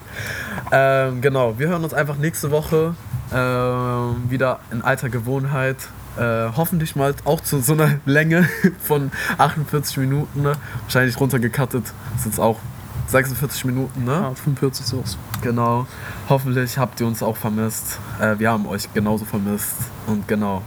[0.71, 2.93] Ähm, genau, wir hören uns einfach nächste Woche
[3.33, 5.77] ähm, wieder in alter Gewohnheit.
[6.17, 8.49] Äh, hoffentlich mal auch zu so einer Länge
[8.79, 10.41] von 48 Minuten.
[10.41, 10.53] Ne?
[10.83, 11.85] Wahrscheinlich runtergecuttet.
[12.17, 12.59] Sind es auch
[13.07, 14.13] 46 Minuten, ne?
[14.13, 15.03] Ah, 45 so.
[15.41, 15.87] Genau.
[16.27, 17.97] Hoffentlich habt ihr uns auch vermisst.
[18.19, 19.75] Äh, wir haben euch genauso vermisst.
[20.05, 20.63] Und genau.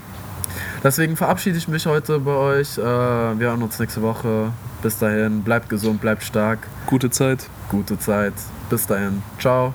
[0.82, 2.78] Deswegen verabschiede ich mich heute bei euch.
[2.78, 4.52] Äh, wir hören uns nächste Woche.
[4.82, 6.60] Bis dahin, bleibt gesund, bleibt stark.
[6.86, 7.48] Gute Zeit.
[7.68, 8.34] Gute Zeit.
[8.70, 9.22] Bis dahin.
[9.38, 9.74] Ciao.